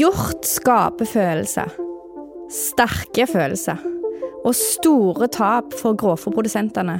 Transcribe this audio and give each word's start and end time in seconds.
Hjort 0.00 0.46
skaper 0.46 1.04
følelser. 1.04 1.72
Sterke 2.48 3.26
følelser. 3.28 3.80
Og 4.46 4.54
store 4.56 5.26
tap 5.28 5.74
for 5.76 5.98
grovfòrprodusentene. 5.98 6.94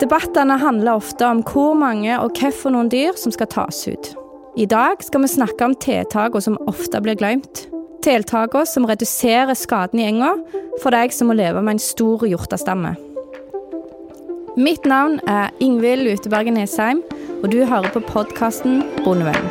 Debattene 0.00 0.56
handler 0.62 0.96
ofte 0.96 1.28
om 1.28 1.42
hvor 1.44 1.74
mange 1.76 2.14
og 2.22 2.38
hvilke 2.38 2.86
dyr 2.94 3.18
som 3.20 3.34
skal 3.34 3.50
tas 3.52 3.82
ut. 3.84 4.12
I 4.56 4.64
dag 4.70 5.02
skal 5.04 5.26
vi 5.26 5.34
snakke 5.34 5.66
om 5.66 5.76
tiltakene 5.76 6.46
som 6.46 6.60
ofte 6.70 7.02
blir 7.04 7.18
glemt. 7.20 7.66
Tiltakene 8.06 8.70
som 8.70 8.88
reduserer 8.88 9.52
skaden 9.58 10.00
i 10.00 10.08
enga 10.08 10.38
for 10.80 10.94
deg 10.94 11.12
som 11.12 11.28
må 11.28 11.36
leve 11.36 11.60
med 11.60 11.76
en 11.76 11.88
stor 11.92 12.24
hjortestamme. 12.24 12.94
Mitt 14.56 14.84
navn 14.86 15.18
er 15.26 15.48
Ingvild 15.58 16.06
Utebergen 16.06 16.54
Nesheim, 16.54 17.00
og 17.42 17.50
du 17.52 17.64
hører 17.66 17.90
på 17.90 17.98
podkasten 18.06 18.84
Bondevennen. 19.02 19.50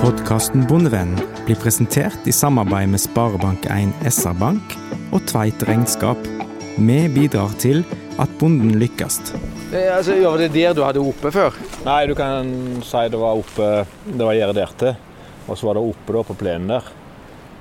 Podkasten 0.00 0.64
Bondevennen 0.64 1.20
blir 1.44 1.60
presentert 1.60 2.24
i 2.24 2.32
samarbeid 2.32 2.88
med 2.88 3.04
Sparebank1 3.04 3.92
SR-Bank 4.08 4.85
og 5.14 5.22
Tveit 5.28 5.62
Regnskap. 5.68 6.20
Vi 6.76 6.98
bidrar 7.12 7.54
til 7.60 7.84
at 8.20 8.32
bonden 8.40 8.76
lykkes. 8.80 9.20
Eh, 9.72 9.90
altså, 9.96 10.16
var 10.22 10.40
det 10.40 10.52
der 10.54 10.74
du 10.76 10.82
hadde 10.84 11.02
oppe 11.02 11.32
før? 11.32 11.56
Nei, 11.86 12.02
du 12.08 12.14
kan 12.18 12.50
si 12.84 13.02
det 13.12 13.20
var 13.20 13.38
oppe 13.38 13.86
Det 14.06 14.22
var 14.24 14.36
gjerdet 14.36 14.56
der 14.56 14.74
til. 14.80 14.94
Og 15.46 15.58
så 15.58 15.68
var 15.68 15.78
det 15.78 15.84
oppe 15.86 16.16
da, 16.16 16.24
på 16.26 16.36
plenen 16.38 16.72
der. 16.74 16.90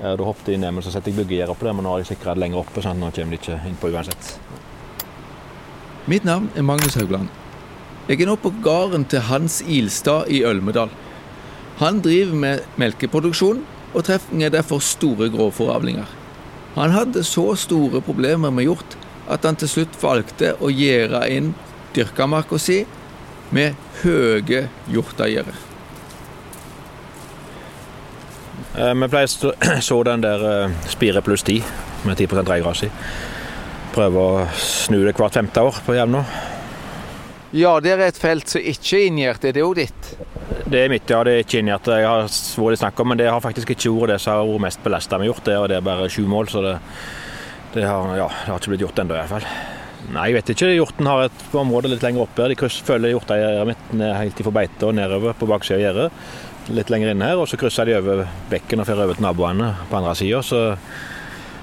Eh, 0.02 0.16
da 0.18 0.28
hoppet 0.28 0.52
jeg 0.52 0.60
inn 0.60 0.68
hjemme, 0.68 0.84
så 0.84 0.92
setter 0.94 1.12
jeg 1.12 1.22
byggegjerdet 1.22 1.56
opp 1.56 1.64
der. 1.64 1.78
Men 1.78 1.88
nå 1.88 1.94
har 1.96 2.04
jeg 2.04 2.12
sikra 2.16 2.36
det 2.36 2.44
lenger 2.44 2.64
oppe, 2.64 2.84
sånn 2.84 2.98
at 2.98 3.04
nå 3.04 3.14
kommer 3.16 3.36
de 3.36 3.42
ikke 3.42 3.62
innpå 3.72 3.94
uansett. 3.94 4.34
Mitt 6.12 6.28
navn 6.28 6.52
er 6.56 6.66
Magnus 6.66 6.98
Haugland. 7.00 7.32
Jeg 8.06 8.22
er 8.22 8.30
nå 8.30 8.36
på 8.38 8.52
gården 8.62 9.08
til 9.10 9.24
Hans 9.26 9.62
Ilstad 9.66 10.30
i 10.30 10.44
Ølmedal. 10.46 10.92
Han 11.80 12.04
driver 12.06 12.38
med 12.38 12.68
melkeproduksjon, 12.80 13.64
og 13.96 14.04
treffer 14.04 14.52
derfor 14.52 14.84
store 14.84 15.30
grovfòravlinger. 15.32 16.25
Han 16.76 16.92
hadde 16.92 17.24
så 17.24 17.54
store 17.56 18.02
problemer 18.04 18.52
med 18.52 18.68
hjort 18.68 18.98
at 19.32 19.46
han 19.48 19.56
til 19.58 19.72
slutt 19.72 19.96
valgte 20.02 20.54
å 20.60 20.70
gjerde 20.70 21.22
inn 21.32 21.54
dyrkamarka 21.96 22.60
si 22.60 22.82
med 23.56 23.78
høye 24.02 24.66
hjorteeiere. 24.92 25.56
Eh, 28.76 28.92
vi 28.92 29.08
pleier 29.08 29.48
å 29.48 29.54
så 29.88 30.02
den 30.04 30.26
der 30.26 30.44
eh, 30.50 30.76
Spire 30.92 31.24
pluss 31.24 31.46
10 31.48 31.64
med 32.06 32.20
10 32.20 32.44
reigras 32.44 32.84
i. 32.84 32.92
Prøver 33.96 34.20
å 34.20 34.48
snu 34.60 35.00
det 35.06 35.16
hvert 35.16 35.40
femte 35.40 35.64
år 35.64 35.80
på 35.86 35.96
jevna. 35.96 36.26
Ja, 37.56 37.78
det 37.80 37.94
er 37.96 38.04
et 38.10 38.20
felt 38.20 38.52
som 38.52 38.60
ikke 38.60 38.98
er 38.98 39.08
inngjert. 39.08 39.48
Er 39.48 39.56
det 39.56 39.64
òg 39.64 39.78
ditt? 39.80 40.10
Det 40.76 40.82
er 40.84 40.92
mitt, 40.92 41.08
ja. 41.08 41.22
Det 41.24 41.32
er 41.32 41.46
ikke 41.46 41.62
inngjert. 41.62 41.88
Jeg 41.88 42.04
har 42.04 42.26
vært 42.28 42.82
snakk 42.82 42.98
om, 43.00 43.08
men 43.14 43.20
det 43.22 43.30
har 43.32 43.44
faktisk 43.44 43.70
ikke 43.72 43.94
vært 43.96 44.16
det 44.16 44.18
som 44.24 44.36
har 44.36 44.50
vært 44.50 44.64
mest 44.66 44.82
belasta 44.84 45.20
med 45.22 45.30
gjort. 45.30 45.46
Det, 45.48 45.56
og 45.62 45.70
det 45.72 45.78
er 45.78 45.86
bare 45.86 46.10
sju 46.12 46.26
mål, 46.28 46.50
så 46.52 46.64
det, 46.66 46.74
det, 47.78 47.86
har, 47.88 48.12
ja, 48.20 48.26
det 48.28 48.52
har 48.52 48.60
ikke 48.60 48.74
blitt 48.74 48.84
gjort 48.84 49.00
ennå, 49.00 49.16
iallfall. 49.16 49.48
Nei, 50.12 50.26
jeg 50.30 50.36
vet 50.36 50.52
ikke. 50.52 50.74
Hjorten 50.76 51.08
har 51.10 51.24
et 51.26 51.46
område 51.56 51.94
litt 51.94 52.04
lenger 52.04 52.26
oppe. 52.26 52.50
De 52.52 52.58
kryss, 52.60 52.82
følger 52.86 53.14
hjorteeieren 53.14 53.72
mitt 53.72 53.94
helt 54.20 54.42
ifra 54.44 54.54
beite 54.58 54.90
og 54.90 54.98
nedover 54.98 55.38
på 55.40 55.48
baksida 55.50 55.78
av 55.80 55.86
gjerdet. 55.86 56.26
Litt 56.76 56.92
lenger 56.92 57.14
inne 57.14 57.30
her, 57.30 57.40
og 57.40 57.48
så 57.48 57.60
krysser 57.62 57.88
de 57.88 57.96
over 57.96 58.26
bekken 58.52 58.84
og 58.84 58.90
får 58.90 59.04
over 59.06 59.18
til 59.18 59.26
naboene 59.26 59.70
på 59.88 60.00
andre 60.02 60.18
sida. 60.20 60.42
Så 60.44 60.66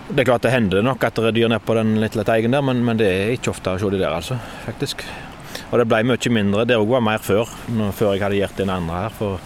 det 0.09 0.25
er 0.25 0.31
klart 0.31 0.47
det 0.47 0.55
hender 0.55 0.89
nok 0.89 1.05
at 1.05 1.21
det 1.21 1.29
er 1.34 1.37
dyr 1.37 1.53
nede 1.53 1.67
på 1.67 1.77
den 1.77 1.99
litt 2.00 2.17
lette 2.17 2.41
der, 2.49 2.65
men, 2.65 2.81
men, 2.87 2.97
det 3.00 3.12
er 3.12 3.37
ikke 3.37 3.53
ofte 3.53 3.77
å 3.77 3.83
se 3.83 3.93
de 3.93 4.00
der, 4.00 4.17
altså. 4.17 4.41
Faktisk. 4.65 5.05
Og 5.72 5.81
det 5.81 5.88
ble 5.88 6.03
mye 6.05 6.33
mindre. 6.37 6.66
Det 6.69 6.77
var 6.77 7.05
mer 7.05 7.22
før, 7.25 7.49
før 7.97 8.12
jeg 8.12 8.22
hadde 8.22 8.41
gjort 8.43 8.59
den 8.60 8.72
andre 8.72 9.05
her. 9.06 9.15
For 9.16 9.41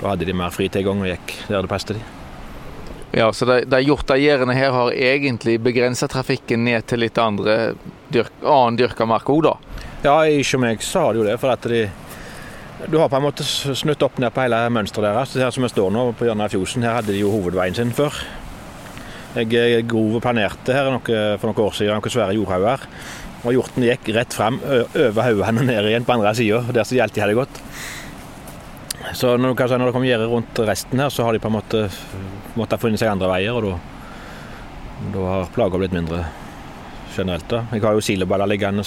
da 0.00 0.12
hadde 0.14 0.28
de 0.28 0.36
mer 0.36 0.54
fritilgang 0.54 1.02
og 1.04 1.10
gikk 1.10 1.34
der 1.50 1.60
det 1.60 1.70
passet 1.70 1.98
de. 1.98 2.04
Ja, 3.16 3.28
så 3.32 3.46
de, 3.48 3.60
de 3.68 3.80
hjortegjerdene 3.84 4.56
her 4.56 4.72
har 4.74 4.92
egentlig 4.92 5.58
begrensa 5.64 6.08
trafikken 6.10 6.64
ned 6.66 6.84
til 6.88 7.00
litt 7.04 7.16
andre 7.20 7.74
dyrk, 8.12 8.32
annen 8.42 8.76
dyrka 8.80 9.06
mark 9.08 9.28
òg, 9.32 9.46
da? 9.46 9.54
Ja, 10.04 10.16
ikke 10.28 10.60
meg 10.60 10.82
så 10.84 11.06
har 11.06 11.14
de 11.14 11.22
jo 11.22 11.28
det. 11.28 11.36
For 11.40 11.52
at 11.52 11.68
de 11.70 11.86
Du 12.90 12.98
har 13.00 13.08
på 13.08 13.16
en 13.16 13.24
måte 13.24 13.44
snutt 13.44 14.02
opp 14.04 14.18
ned 14.20 14.34
på 14.36 14.42
hele 14.44 14.58
mønsteret 14.68 15.08
deres. 15.08 15.36
Her 15.40 15.52
som 15.54 15.64
vi 15.64 15.70
står 15.72 15.92
nå 15.92 16.10
på 16.12 16.26
hjørnet 16.28 16.44
av 16.44 16.52
fjosen, 16.52 16.84
her 16.84 16.98
hadde 16.98 17.14
de 17.14 17.22
jo 17.22 17.32
hovedveien 17.32 17.74
sin 17.74 17.92
før. 17.96 18.18
Jeg 19.36 19.84
grov 19.88 20.18
og 20.18 20.22
planerte 20.24 20.72
her 20.76 20.90
noe, 20.92 21.16
for 21.40 21.48
noen 21.48 21.64
år 21.64 21.74
siden 21.76 21.96
noen 21.96 22.12
svære 22.12 22.36
jordhauger. 22.36 22.84
Og 23.46 23.54
hjorten 23.54 23.84
gikk 23.86 24.08
rett 24.16 24.34
frem 24.34 24.58
over 24.58 25.22
hodene 25.22 25.62
og 25.62 25.68
ned 25.68 25.86
igjen 25.86 26.06
på 26.06 26.16
andre 26.16 26.32
sida, 26.34 26.64
der 26.74 26.86
som 26.86 26.96
de 26.96 27.02
alltid 27.04 27.22
hadde 27.22 27.38
gått. 27.38 27.60
Så 29.14 29.36
når, 29.38 29.54
si, 29.54 29.76
når 29.78 29.86
det 29.86 29.94
kom 29.94 30.06
gjerde 30.06 30.26
rundt 30.30 30.58
resten 30.66 31.00
her, 31.00 31.12
så 31.14 31.26
har 31.26 31.36
de 31.36 31.42
på 31.42 31.50
en 31.50 31.54
måte 31.54 31.84
måttet 32.58 32.82
funnet 32.82 32.98
seg 33.00 33.12
andre 33.12 33.30
veier, 33.30 33.54
og 33.54 33.62
da, 35.14 35.22
har 35.22 35.52
plaga 35.54 35.78
blitt 35.78 35.94
mindre 35.94 36.24
generelt. 37.14 37.46
da. 37.52 37.62
Jeg 37.70 37.84
har 37.84 37.94
jo 37.94 38.02
sileballer 38.04 38.50
liggende 38.50 38.82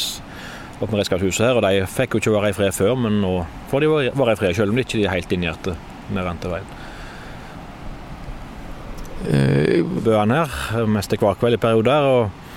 oppe 0.80 0.92
med 0.92 1.00
redskapshuset 1.02 1.46
her, 1.46 1.60
og 1.60 1.64
de 1.64 1.88
fikk 1.88 2.18
jo 2.18 2.24
ikke 2.24 2.36
være 2.36 2.52
i 2.52 2.58
fred 2.58 2.76
før, 2.76 2.94
men 3.00 3.22
nå 3.24 3.34
får 3.72 3.86
de 3.86 3.94
være 4.20 4.36
i 4.36 4.42
fred, 4.42 4.58
selv 4.58 4.74
om 4.74 4.80
de 4.80 4.86
ikke 4.86 5.02
er 5.06 5.16
helt 5.16 5.34
inngjerdte 5.36 5.76
med 6.10 6.28
renteveien. 6.28 6.68
veien. 6.68 6.86
Bøene 10.04 10.44
her, 10.44 10.86
mest 10.88 11.12
hver 11.16 11.40
kveld 11.40 11.58
i 11.58 11.62
perioder. 11.62 12.08
og 12.08 12.49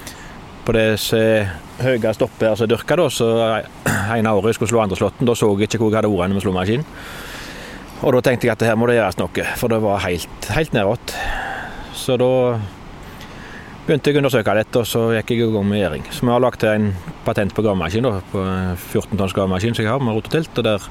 på 0.66 0.74
det 0.76 0.86
som 1.02 1.18
er 1.18 1.52
høyest 1.82 2.22
oppe 2.22 2.46
her 2.46 2.58
som 2.58 2.66
er 2.66 2.72
dyrka, 2.74 2.98
da, 2.98 3.08
så 3.10 3.28
en 4.16 4.28
av 4.28 4.38
årene 4.38 4.52
jeg 4.52 4.60
skulle 4.60 4.72
slå 4.72 4.82
andre 4.84 4.98
slåtten, 4.98 5.28
da 5.28 5.36
så 5.38 5.50
jeg 5.56 5.70
ikke 5.70 5.82
hvor 5.82 5.90
jeg 5.90 6.00
hadde 6.00 6.12
ordene 6.12 6.36
med 6.36 6.44
slåmaskinen. 6.44 6.86
Og 8.02 8.14
da 8.16 8.22
tenkte 8.26 8.48
jeg 8.48 8.56
at 8.56 8.62
her 8.66 8.78
må 8.78 8.88
det 8.90 8.98
gjøres 8.98 9.18
noe, 9.20 9.48
for 9.58 9.70
det 9.70 9.78
var 9.82 10.02
helt, 10.02 10.46
helt 10.50 10.72
nedåt. 10.74 11.14
Så 11.94 12.16
da 12.18 12.30
begynte 13.86 14.10
jeg 14.10 14.18
å 14.18 14.22
undersøke 14.22 14.54
dette, 14.58 14.80
og 14.82 14.88
så 14.90 15.04
gikk 15.16 15.34
jeg 15.34 15.44
i 15.44 15.52
gang 15.54 15.68
med 15.68 15.80
gjæring. 15.82 16.08
Så 16.10 16.26
vi 16.26 16.32
har 16.34 16.42
lagd 16.42 16.66
en 16.66 16.88
patent 17.26 17.54
på 17.54 17.62
gravemaskin, 17.66 18.08
på 18.32 18.46
14 18.74 19.18
tonns 19.18 19.36
gravemaskin 19.36 19.78
som 19.78 19.86
jeg 19.86 19.92
har 19.92 20.02
med 20.02 20.18
rototelt. 20.18 20.58
og 20.58 20.66
der 20.66 20.88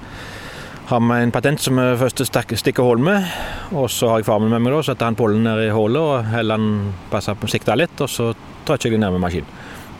har 0.91 0.99
vi 0.99 1.23
en 1.23 1.31
patent 1.31 1.61
som 1.63 1.77
vi 1.79 1.83
først 1.99 2.23
stikker 2.59 2.83
hull 2.83 2.99
med. 2.99 3.27
Og 3.71 3.89
så 3.91 4.09
har 4.09 4.19
jeg 4.19 4.27
farmen 4.27 4.51
med 4.51 4.59
meg, 4.59 4.73
da, 4.75 4.83
setter 4.83 5.07
han 5.07 5.15
pollen 5.15 5.43
ned 5.43 5.63
i 5.63 5.71
hullet 5.71 6.01
og 6.01 6.31
heller 6.33 6.59
den 6.59 6.93
passer 7.11 7.35
på 7.35 7.47
sikta 7.47 7.75
litt, 7.79 7.95
og 8.03 8.11
så 8.11 8.33
trykker 8.67 8.89
jeg 8.89 8.97
den 8.97 9.05
ned 9.05 9.15
med 9.15 9.23
maskin. 9.23 9.47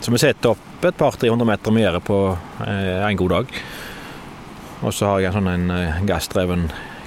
Så 0.02 0.10
vi 0.10 0.18
setter 0.18 0.56
opp 0.56 0.86
et 0.86 0.98
par-300 0.98 1.46
meter 1.46 1.74
med 1.74 1.84
gjerde 1.84 2.00
på 2.02 2.16
eh, 2.66 3.04
en 3.06 3.18
god 3.20 3.36
dag. 3.36 3.52
Og 4.82 4.94
så 4.98 5.12
har 5.12 5.20
jeg 5.22 5.30
en 5.30 5.46
sånn 5.46 5.74
eh, 5.76 6.00
gassdreven 6.10 6.64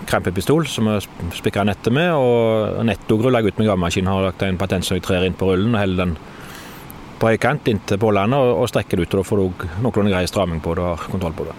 krempepistol 0.07 0.69
som 0.71 0.87
vi 0.93 1.01
spikrer 1.35 1.67
nettet 1.67 1.91
med. 1.95 2.13
Og 2.15 2.85
nettorull 2.87 3.35
jeg 3.35 3.51
ut 3.51 3.59
med 3.59 3.67
gravemaskin. 3.67 4.07
Har 4.07 4.29
lagt 4.29 4.45
en 4.47 4.61
patent 4.61 4.87
som 4.87 4.95
jeg 4.95 5.03
trer 5.07 5.27
inn 5.27 5.35
på 5.35 5.49
rullen 5.51 5.75
og 5.75 5.83
holder 5.83 6.05
den 6.05 6.13
på 7.19 7.33
høykant 7.33 7.71
inntil 7.73 7.99
pålene 7.99 8.39
og, 8.39 8.51
og 8.63 8.71
strekker 8.71 9.01
det 9.01 9.09
ut. 9.09 9.17
og 9.17 9.25
Da 9.25 9.29
får 9.31 9.43
du 9.43 9.65
noenlunde 9.83 10.13
grei 10.15 10.29
stramming 10.31 10.63
på 10.63 10.77
det 10.79 10.85
og 10.85 10.93
har 10.93 11.11
kontroll 11.11 11.35
på 11.35 11.49
det. 11.49 11.57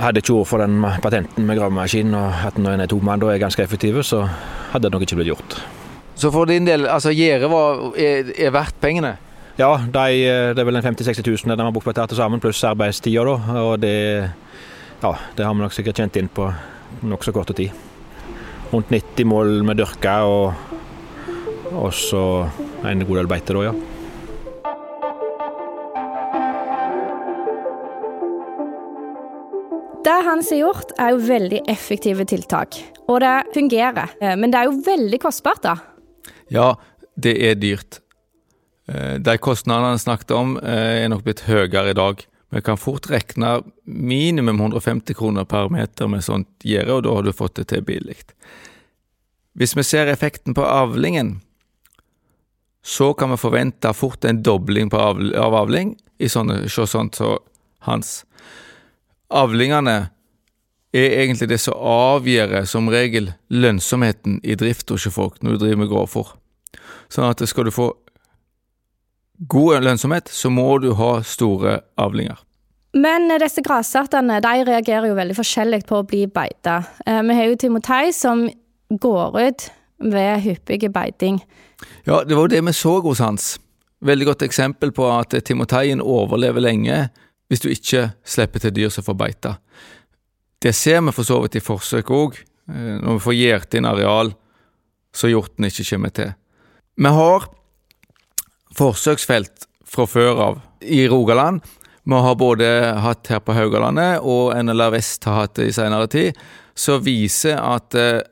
Hadde 0.00 0.22
ikke 0.24 0.34
ord 0.34 0.48
for 0.50 0.64
den 0.64 0.80
patenten 1.04 1.46
med 1.46 1.60
gravemaskin 1.60 2.10
og 2.16 2.46
at 2.48 2.58
når 2.58 2.74
en 2.74 2.82
er 2.82 2.90
to 2.90 2.98
mann 3.04 3.22
da 3.22 3.30
er 3.30 3.42
ganske 3.42 3.62
effektiv, 3.62 4.00
så 4.02 4.24
hadde 4.72 4.88
det 4.88 4.96
nok 4.96 5.06
ikke 5.06 5.20
blitt 5.20 5.30
gjort. 5.30 5.58
Så 6.18 6.30
for 6.34 6.50
din 6.50 6.66
del, 6.66 6.88
altså 6.90 7.12
gjerdet 7.14 7.52
er, 8.00 8.34
er 8.34 8.54
verdt 8.54 8.80
pengene? 8.82 9.14
Ja, 9.54 9.76
de, 9.78 10.04
det 10.50 10.58
er 10.58 10.66
vel 10.66 10.80
en 10.80 10.82
50 10.82 11.06
000-60 11.06 11.46
000 11.46 11.54
de 11.54 11.62
har 11.62 11.74
dette 11.86 12.06
til 12.10 12.18
sammen, 12.18 12.40
pluss 12.42 12.64
arbeidstida. 12.66 13.22
da, 13.22 13.62
og 13.62 13.78
det, 13.78 13.94
ja, 14.98 15.12
det 15.36 15.46
har 15.46 15.54
vi 15.54 15.62
nok 15.62 15.76
sikkert 15.76 16.00
kjent 16.02 16.18
inn 16.18 16.28
på 16.28 16.48
nokså 17.06 17.30
kort 17.30 17.54
tid. 17.54 17.70
Rundt 18.72 18.90
90 18.90 19.30
mål 19.30 19.62
med 19.62 19.78
dyrka, 19.78 20.16
og, 20.26 20.54
og 21.70 21.94
så 21.94 22.48
en 22.82 23.06
god 23.06 23.22
del 23.22 23.30
beite, 23.30 23.54
da, 23.54 23.68
ja. 23.70 23.74
Det 30.04 30.20
Hans 30.26 30.50
har 30.50 30.64
gjort, 30.64 30.98
er 30.98 31.14
jo 31.14 31.26
veldig 31.30 31.62
effektive 31.70 32.26
tiltak. 32.26 32.76
Og 33.06 33.22
det 33.22 33.36
fungerer. 33.54 34.18
Eh, 34.18 34.34
men 34.36 34.50
det 34.50 34.58
er 34.58 34.68
jo 34.68 34.80
veldig 34.84 35.20
kostbart, 35.22 35.62
da. 35.62 35.78
Ja, 36.52 36.72
det 37.14 37.38
er 37.38 37.54
dyrt. 37.54 38.03
Eh, 38.86 39.14
de 39.14 39.38
kostnadene 39.38 39.94
han 39.94 39.98
snakket 39.98 40.30
om, 40.30 40.56
eh, 40.58 41.04
er 41.04 41.08
nok 41.08 41.24
blitt 41.24 41.46
høyere 41.48 41.90
i 41.90 41.96
dag. 41.96 42.26
Vi 42.52 42.60
kan 42.60 42.76
fort 42.76 43.08
regne 43.10 43.64
minimum 43.84 44.60
150 44.60 45.14
kroner 45.14 45.44
per 45.44 45.68
meter 45.68 46.08
med 46.08 46.22
sånt 46.22 46.48
gjerde, 46.62 46.92
og 46.92 47.02
da 47.02 47.14
har 47.14 47.22
du 47.22 47.32
fått 47.32 47.54
det 47.54 47.68
til 47.68 47.82
billig. 47.82 48.16
Hvis 49.56 49.74
vi 49.74 49.82
ser 49.82 50.06
effekten 50.06 50.54
på 50.54 50.62
avlingen, 50.62 51.40
så 52.84 53.16
kan 53.16 53.30
vi 53.30 53.36
forvente 53.36 53.94
fort 53.94 54.24
en 54.24 54.42
dobling 54.42 54.92
av 54.92 55.54
avling 55.54 55.96
i 56.20 56.26
sånne, 56.26 56.68
sånt 56.68 57.14
som 57.14 57.38
hans. 57.80 58.24
avlingene 59.30 60.10
er 60.92 61.24
egentlig 61.24 61.48
det 61.48 61.58
som 61.58 61.74
avgjør 61.74 62.66
som 62.66 62.88
regel 62.88 63.32
lønnsomheten 63.50 64.40
i 64.44 64.54
drifta 64.54 64.94
hos 64.94 65.08
folk 65.10 65.42
når 65.42 65.52
du 65.52 65.58
driver 65.58 65.76
med 65.76 65.88
grovfòr. 65.88 66.28
Sånn 67.08 67.30
at 67.30 67.42
skal 67.48 67.64
du 67.64 67.70
få 67.74 67.90
god 69.38 69.82
lønnsomhet, 69.84 70.28
så 70.28 70.50
må 70.50 70.66
du 70.82 70.92
ha 70.98 71.16
store 71.26 71.80
avlinger. 72.00 72.38
Men 72.94 73.26
disse 73.42 73.62
grasartene 73.66 74.38
de 74.42 74.66
reagerer 74.68 75.08
jo 75.10 75.16
veldig 75.18 75.34
forskjellig 75.34 75.82
på 75.88 75.98
å 75.98 76.06
bli 76.06 76.26
beita. 76.30 76.82
Eh, 77.06 77.22
vi 77.26 77.34
har 77.34 77.50
jo 77.50 77.58
timotei 77.58 78.12
som 78.14 78.46
går 78.90 79.40
ut 79.40 79.66
ved 80.14 80.44
hyppige 80.44 80.92
beiting. 80.94 81.40
Ja, 82.06 82.22
det 82.22 82.36
var 82.36 82.46
jo 82.46 82.54
det 82.54 82.62
vi 82.62 82.72
så 82.76 83.00
hos 83.02 83.22
Hans. 83.24 83.58
Veldig 84.04 84.28
godt 84.30 84.46
eksempel 84.46 84.92
på 84.94 85.08
at 85.10 85.34
timoteien 85.44 86.00
overlever 86.00 86.62
lenge 86.62 87.08
hvis 87.50 87.64
du 87.64 87.68
ikke 87.72 88.12
slipper 88.24 88.62
til 88.62 88.74
dyr 88.76 88.92
som 88.94 89.04
får 89.06 89.18
beite. 89.18 89.56
Det 90.62 90.74
ser 90.74 91.02
vi 91.02 91.12
for 91.12 91.26
så 91.26 91.40
vidt 91.42 91.58
i 91.58 91.64
forsøk 91.64 92.10
òg, 92.14 92.38
eh, 92.70 92.96
når 93.02 93.18
vi 93.18 93.26
får 93.26 93.38
gjert 93.40 93.74
inn 93.74 93.90
areal 93.90 94.34
så 95.14 95.30
hjorten 95.30 95.68
ikke 95.68 95.86
kommer 95.92 96.12
til. 96.14 96.32
Vi 96.98 97.10
har 97.10 97.46
forsøksfelt 98.78 99.68
fra 99.88 100.06
før 100.08 100.42
av 100.48 100.60
i 100.80 101.04
Rogaland. 101.08 101.62
Vi 102.04 102.20
har 102.26 102.36
både 102.36 102.68
hatt 103.00 103.30
her 103.32 103.40
på 103.40 103.54
Haugalandet 103.56 104.20
og 104.20 104.52
NLR 104.60 104.92
Vest 104.98 105.24
har 105.24 105.44
hatt 105.44 105.54
det 105.56 105.70
i 105.70 105.76
senere 105.76 106.08
tid, 106.12 106.40
som 106.76 107.00
viser 107.04 107.56
at 107.56 107.96
eh, 107.96 108.24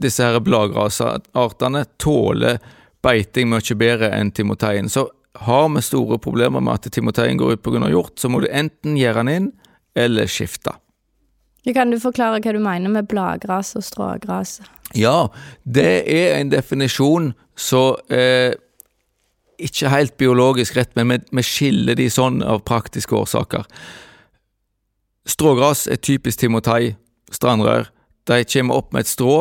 disse 0.00 0.24
her 0.24 0.38
bladgrasartene 0.44 1.84
tåler 2.00 2.60
beiting 3.02 3.48
mye 3.50 3.76
bedre 3.80 4.12
enn 4.14 4.30
timoteien. 4.36 4.88
Så 4.88 5.08
har 5.42 5.68
vi 5.74 5.82
store 5.82 6.20
problemer 6.22 6.62
med 6.62 6.78
at 6.78 6.92
timoteien 6.92 7.38
går 7.40 7.56
ut 7.56 7.62
pga. 7.62 7.88
hjort, 7.88 8.18
så 8.18 8.28
må 8.28 8.40
du 8.40 8.48
enten 8.48 8.96
gjøre 8.96 9.24
den 9.24 9.34
inn 9.34 9.50
eller 9.96 10.30
skifte. 10.30 10.76
Kan 11.74 11.90
du 11.90 11.98
forklare 12.00 12.40
hva 12.40 12.52
du 12.52 12.60
mener 12.62 12.88
med 12.88 13.08
bladgras 13.08 13.74
og 13.76 13.84
strågras? 13.84 14.60
Ja, 14.96 15.28
det 15.64 16.04
er 16.08 16.38
en 16.38 16.50
definisjon 16.50 17.32
som 17.54 17.98
eh, 18.08 18.54
ikke 19.66 19.92
helt 19.92 20.16
biologisk 20.20 20.76
rett, 20.78 20.92
men 20.98 21.20
vi, 21.30 21.44
skiller 21.44 21.98
de 21.98 22.08
sånn 22.12 22.40
av 22.42 22.64
praktiske 22.68 23.16
årsaker. 23.16 23.66
Strågras 25.28 25.86
er 25.90 26.00
typisk 26.00 26.40
timotei, 26.40 26.96
strandrør. 27.30 27.90
De 28.28 28.42
kommer 28.52 28.80
opp 28.80 28.92
med 28.94 29.04
et 29.04 29.10
strå. 29.10 29.34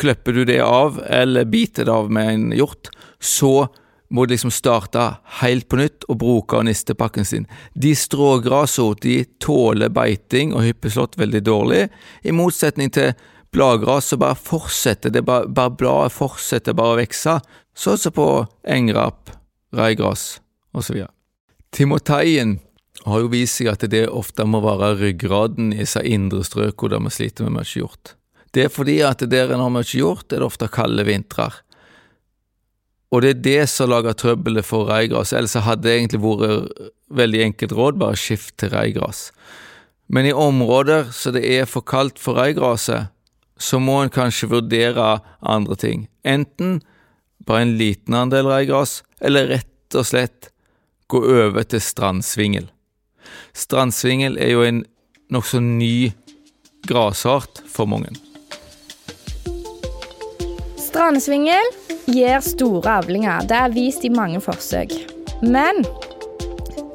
Klipper 0.00 0.36
du 0.36 0.44
det 0.48 0.60
av, 0.64 1.00
eller 1.06 1.48
biter 1.48 1.86
det 1.86 1.94
av 1.94 2.10
med 2.12 2.30
en 2.30 2.46
hjort, 2.56 2.90
så 3.22 3.68
må 4.12 4.26
du 4.26 4.34
liksom 4.34 4.52
starte 4.52 5.04
helt 5.40 5.68
på 5.72 5.78
nytt 5.80 6.04
og 6.12 6.18
bruke 6.20 6.60
nistepakken 6.66 7.24
sin. 7.24 7.46
De 7.72 7.94
strågrasene 7.96 8.98
de 9.00 9.14
tåler 9.40 9.92
beiting 9.92 10.52
og 10.52 10.66
hyppeslått 10.66 11.16
veldig 11.20 11.42
dårlig, 11.46 11.86
i 12.22 12.34
motsetning 12.36 12.92
til 12.92 13.14
bladgras 13.52 14.10
som 14.12 14.20
bare 14.20 14.36
fortsetter, 14.36 15.12
det 15.12 15.24
bare, 15.28 15.48
bare 15.48 15.76
bladet 15.76 16.16
fortsetter 16.16 16.76
bare 16.76 16.96
å 16.96 17.00
vokse, 17.00 17.38
sånn 17.72 18.00
som 18.00 18.16
på 18.16 18.28
engrap, 18.68 19.32
reigras 19.76 20.40
osv. 20.76 21.04
Timoteien 21.72 22.58
har 23.04 23.22
jo 23.22 23.30
vist 23.32 23.58
seg 23.58 23.72
at 23.72 23.84
det 23.90 24.04
ofte 24.08 24.44
må 24.46 24.60
være 24.62 24.94
ryggraden 25.00 25.72
i 25.72 25.82
disse 25.82 26.02
indre 26.06 26.44
strøkene 26.46 26.94
der 26.94 27.04
vi 27.06 27.14
sliter 27.16 27.48
med 27.48 27.56
mye 27.58 27.72
hjort. 27.80 28.14
Det 28.52 28.66
er 28.66 28.72
fordi 28.72 29.00
at 29.06 29.24
der 29.32 29.52
en 29.54 29.64
har 29.64 29.72
mye 29.72 29.88
hjort, 29.88 30.28
er 30.30 30.42
det 30.42 30.48
ofte 30.48 30.68
kalde 30.72 31.06
vintrer. 31.08 31.62
Og 33.12 33.24
det 33.24 33.30
er 33.30 33.42
det 33.44 33.62
som 33.68 33.90
lager 33.92 34.16
trøbbelet 34.16 34.64
for 34.64 34.88
reigras, 34.88 35.34
ellers 35.36 35.56
hadde 35.60 35.84
det 35.84 35.96
egentlig 35.98 36.20
vært 36.22 36.92
veldig 37.12 37.42
enkelt 37.48 37.74
råd, 37.76 37.98
bare 38.00 38.16
skift 38.16 38.56
til 38.60 38.72
reigras. 38.72 39.30
Men 40.12 40.28
i 40.28 40.32
områder 40.36 41.10
så 41.12 41.32
det 41.32 41.44
er 41.48 41.68
for 41.68 41.84
kaldt 41.84 42.20
for 42.20 42.40
reigraset, 42.40 43.08
så 43.56 43.78
må 43.78 44.00
en 44.02 44.12
kanskje 44.12 44.50
vurdere 44.50 45.20
andre 45.40 45.76
ting. 45.78 46.08
Enten 46.24 46.80
bare 47.46 47.66
en 47.66 47.76
liten 47.78 48.16
andel 48.16 48.48
reigras, 48.48 49.02
eller 49.22 49.46
rett 49.56 49.98
og 49.98 50.06
slett 50.08 50.50
gå 51.12 51.20
over 51.22 51.64
til 51.68 51.82
strandsvingel. 51.82 52.66
Strandsvingel 53.56 54.38
er 54.40 54.52
jo 54.54 54.66
en 54.66 54.82
nokså 55.32 55.60
ny 55.62 56.12
grasart 56.88 57.62
for 57.70 57.88
mange. 57.90 58.12
Strandsvingel 60.80 61.68
gir 62.12 62.40
store 62.44 62.98
avlinger. 63.00 63.46
Det 63.48 63.58
er 63.58 63.74
vist 63.74 64.04
i 64.04 64.12
mange 64.12 64.40
forsøk. 64.44 64.92
Men 65.42 65.84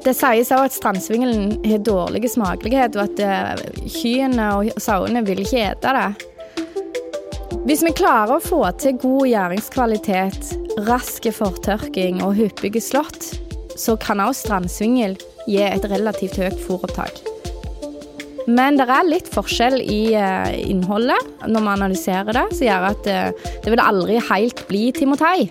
det 0.06 0.14
sies 0.16 0.52
òg 0.56 0.68
at 0.68 0.76
strandsvingelen 0.76 1.58
har 1.66 1.84
dårlig 1.84 2.30
smakelighet, 2.32 2.96
og 2.96 3.10
at 3.10 3.24
eh, 3.24 3.88
kyrne 3.92 4.52
og 4.56 4.82
sauene 4.82 5.24
vil 5.28 5.44
ikke 5.44 5.66
ete 5.72 5.96
det. 5.98 6.10
Hvis 7.68 7.84
vi 7.84 7.92
klarer 7.96 8.38
å 8.38 8.44
få 8.44 8.62
til 8.80 8.96
god 9.02 9.28
gjæringskvalitet, 9.28 10.54
rask 10.86 11.26
fortørking 11.34 12.22
og 12.26 12.36
hyppige 12.38 12.82
slått, 12.84 13.32
så 13.78 13.96
kan 14.02 14.22
også 14.22 14.48
strandsvingel 14.48 15.18
gi 15.48 15.62
et 15.64 15.86
relativt 15.90 16.38
høyt 16.42 16.60
fôropptak. 16.66 17.24
Men 18.48 18.78
det 18.80 18.86
er 18.88 19.08
litt 19.08 19.28
forskjell 19.28 19.82
i 19.82 20.16
uh, 20.16 20.48
innholdet 20.56 21.20
når 21.50 21.66
vi 21.66 21.72
analyserer 21.74 22.38
det, 22.38 22.46
som 22.56 22.68
gjør 22.70 22.86
at 22.94 23.10
uh, 23.12 23.50
det 23.64 23.74
vil 23.74 23.84
aldri 23.84 24.20
helt 24.30 24.64
bli 24.70 24.84
timotei. 24.96 25.50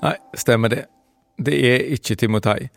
Nei, 0.00 0.16
stemmer 0.34 0.72
det. 0.72 0.82
Det 1.40 1.54
er 1.54 1.86
ikke 1.94 2.16
timotei. 2.18 2.70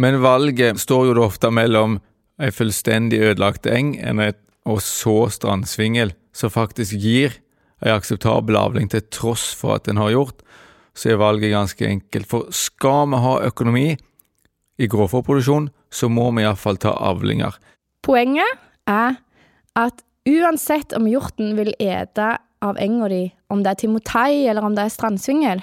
Men 0.00 0.20
valget 0.22 0.78
står 0.80 1.10
jo 1.10 1.16
da 1.18 1.26
ofte 1.26 1.50
mellom 1.52 1.98
ei 2.40 2.52
fullstendig 2.54 3.18
ødelagt 3.20 3.66
eng 3.68 3.96
og 4.68 4.78
så 4.84 5.26
strandsvingel, 5.32 6.14
som 6.32 6.52
faktisk 6.52 6.94
gir 7.00 7.34
en 7.80 7.96
akseptabel 7.96 8.58
avling 8.60 8.90
til 8.92 9.04
tross 9.12 9.50
for 9.56 9.78
at 9.78 9.88
en 9.88 10.00
har 10.00 10.12
gjort, 10.14 10.44
så 10.94 11.12
er 11.12 11.20
valget 11.20 11.54
ganske 11.54 11.86
enkelt. 11.86 12.28
For 12.28 12.50
skal 12.54 13.08
vi 13.12 13.22
ha 13.24 13.34
økonomi 13.48 13.88
i 14.80 14.88
grovfòrproduksjon, 14.90 15.70
så 15.90 16.08
må 16.12 16.28
vi 16.36 16.44
iallfall 16.44 16.80
ta 16.80 16.92
avlinger. 17.10 17.56
Poenget 18.04 18.60
er 18.88 19.18
at 19.78 20.04
uansett 20.28 20.94
om 20.96 21.08
hjorten 21.08 21.54
vil 21.58 21.72
ete 21.80 22.36
av 22.60 22.78
enga 22.80 23.08
di, 23.08 23.22
om 23.48 23.62
det 23.64 23.72
er 23.72 23.80
timotei 23.82 24.46
eller 24.50 24.64
om 24.66 24.76
det 24.76 24.86
er 24.86 24.92
strandsvingel, 24.92 25.62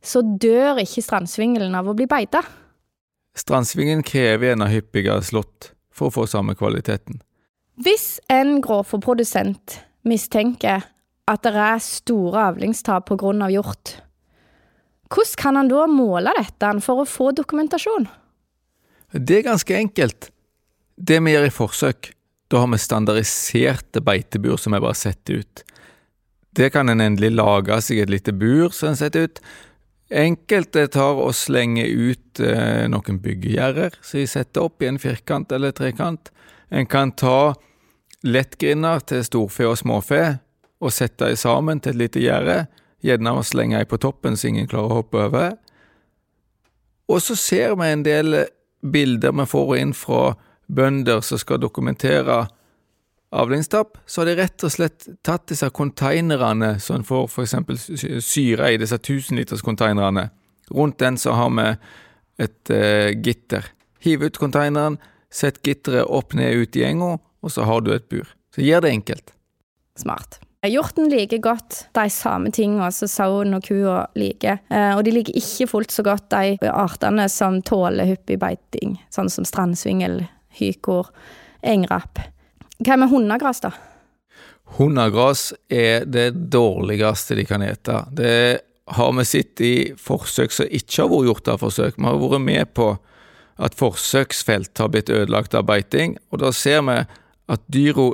så 0.00 0.22
dør 0.24 0.80
ikke 0.80 1.04
strandsvingelen 1.04 1.76
av 1.76 1.90
å 1.90 1.96
bli 1.96 2.06
beita. 2.08 2.40
Strandsvingen 3.36 4.02
krever 4.06 4.54
en 4.54 4.64
av 4.64 4.72
hyppigere 4.72 5.22
slått 5.24 5.72
for 5.94 6.08
å 6.08 6.14
få 6.14 6.26
samme 6.30 6.56
kvaliteten. 6.58 7.20
Hvis 7.80 8.18
en 8.32 8.58
grovfòrprodusent 8.64 9.78
mistenker 10.08 10.84
at 11.30 11.44
det 11.46 11.54
er 11.54 11.82
store 11.82 12.48
avlingstap 12.50 13.06
pga. 13.10 13.48
hjort, 13.50 14.00
hvordan 15.10 15.36
kan 15.38 15.56
han 15.56 15.68
da 15.68 15.86
måle 15.86 16.32
dette 16.38 16.72
for 16.80 17.02
å 17.02 17.08
få 17.08 17.30
dokumentasjon? 17.34 18.08
Det 19.12 19.40
er 19.40 19.48
ganske 19.48 19.74
enkelt. 19.74 20.30
Det 20.96 21.18
vi 21.18 21.32
gjør 21.32 21.48
i 21.48 21.54
forsøk, 21.54 22.12
da 22.50 22.62
har 22.62 22.70
vi 22.70 22.78
standardiserte 22.78 24.02
beitebur 24.06 24.58
som 24.58 24.74
vi 24.74 24.82
bare 24.82 24.98
setter 24.98 25.42
ut. 25.42 25.64
Det 26.54 26.70
kan 26.74 26.88
en 26.88 27.00
endelig 27.00 27.32
lage 27.34 27.80
seg 27.82 28.02
et 28.02 28.10
lite 28.10 28.34
bur 28.34 28.70
som 28.74 28.90
en 28.90 28.98
setter 28.98 29.26
ut. 29.26 29.40
Enkelte 30.10 30.88
tar 30.90 31.18
og 31.22 31.34
slenger 31.38 31.86
ut 31.86 32.42
eh, 32.42 32.86
noen 32.90 33.20
byggegjerder 33.22 33.98
som 34.02 34.18
de 34.18 34.26
setter 34.30 34.66
opp 34.66 34.82
i 34.82 34.88
en 34.90 34.98
firkant 34.98 35.52
eller 35.54 35.74
trekant. 35.74 36.32
En 36.70 36.86
kan 36.90 37.14
ta 37.14 37.54
lettgrinder 38.26 39.02
til 39.06 39.22
storfe 39.26 39.66
og 39.70 39.78
småfe 39.78 40.40
og 40.80 40.92
sette 40.94 41.28
dem 41.28 41.36
sammen 41.36 41.80
til 41.80 41.94
et 41.94 42.00
lite 42.04 42.22
gjerde, 42.22 42.62
gjerne 43.04 43.34
å 43.36 43.44
slenge 43.44 43.80
dem 43.80 43.88
på 43.88 44.00
toppen 44.00 44.36
så 44.36 44.48
ingen 44.48 44.68
klarer 44.68 44.92
å 44.92 45.00
hoppe 45.00 45.24
over. 45.26 45.58
Og 47.10 47.20
så 47.24 47.36
ser 47.36 47.74
vi 47.80 47.90
en 47.90 48.04
del 48.06 48.44
bilder 48.80 49.34
vi 49.36 49.46
får 49.50 49.76
inn 49.80 49.92
fra 49.96 50.34
bønder 50.70 51.20
som 51.26 51.40
skal 51.40 51.60
dokumentere 51.60 52.44
avlingstap, 53.30 53.98
så 54.06 54.20
har 54.20 54.30
de 54.30 54.36
rett 54.40 54.64
og 54.66 54.72
slett 54.74 55.06
tatt 55.26 55.48
disse 55.50 55.68
konteinerne 55.74 56.74
som 56.82 56.98
en 56.98 57.06
får 57.06 57.28
f.eks. 57.30 57.54
syre 58.26 58.72
i, 58.74 58.78
disse 58.80 58.98
tusenliterskonteinerne. 58.98 60.28
Rundt 60.74 60.98
den 61.02 61.18
så 61.18 61.36
har 61.38 61.50
vi 61.54 61.68
et 62.42 62.74
eh, 62.74 63.10
gitter. 63.22 63.70
Hiv 64.02 64.26
ut 64.26 64.38
konteineren, 64.40 64.98
sett 65.30 65.62
gitteret 65.66 66.10
opp 66.10 66.34
ned 66.34 66.58
ut 66.58 66.78
i 66.78 66.86
enga, 66.86 67.16
og 67.18 67.54
så 67.54 67.66
har 67.68 67.82
du 67.86 67.92
et 67.94 68.08
bur. 68.10 68.26
Så 68.54 68.64
gjør 68.66 68.86
det 68.86 68.94
enkelt. 68.98 69.34
Smart. 69.98 70.40
Hjorten 70.60 71.08
liker 71.08 71.38
godt 71.40 71.86
de 71.96 72.02
samme 72.12 72.50
tingene 72.52 72.90
som 72.92 73.08
sauen 73.08 73.56
og 73.56 73.64
kua 73.64 74.02
liker, 74.12 74.58
eh, 74.68 74.90
og 74.92 75.06
de 75.06 75.14
liker 75.14 75.38
ikke 75.40 75.66
fullt 75.70 75.94
så 75.94 76.04
godt 76.04 76.26
de 76.34 76.68
artene 76.68 77.24
som 77.32 77.62
tåler 77.64 78.10
hyppig 78.10 78.36
beiting, 78.42 78.98
sånn 79.08 79.32
som 79.32 79.46
strandsvingel, 79.48 80.20
hykor, 80.60 81.08
engrapp. 81.64 82.20
Hva 82.84 83.00
med 83.00 83.08
hundegras, 83.08 83.64
da? 83.64 83.72
Hundegras 84.76 85.48
er 85.72 86.04
det 86.04 86.28
dårligste 86.52 87.40
de 87.40 87.48
kan 87.48 87.64
ete. 87.64 88.04
Det 88.12 88.60
har 89.00 89.12
vi 89.16 89.24
sett 89.24 89.64
i 89.64 89.74
forsøk 89.96 90.52
som 90.52 90.68
ikke 90.68 91.06
har 91.06 91.08
vært 91.14 91.30
gjort 91.30 91.54
av 91.54 91.64
forsøk. 91.64 91.96
Vi 91.96 92.04
har 92.04 92.20
vært 92.20 92.44
med 92.44 92.74
på 92.76 92.92
at 93.60 93.80
forsøksfelt 93.80 94.76
har 94.76 94.92
blitt 94.92 95.08
ødelagt 95.08 95.56
av 95.56 95.64
beiting, 95.72 96.18
og 96.28 96.44
da 96.44 96.52
ser 96.52 96.84
vi 96.84 97.00
at 97.48 97.64
dyra 97.72 98.12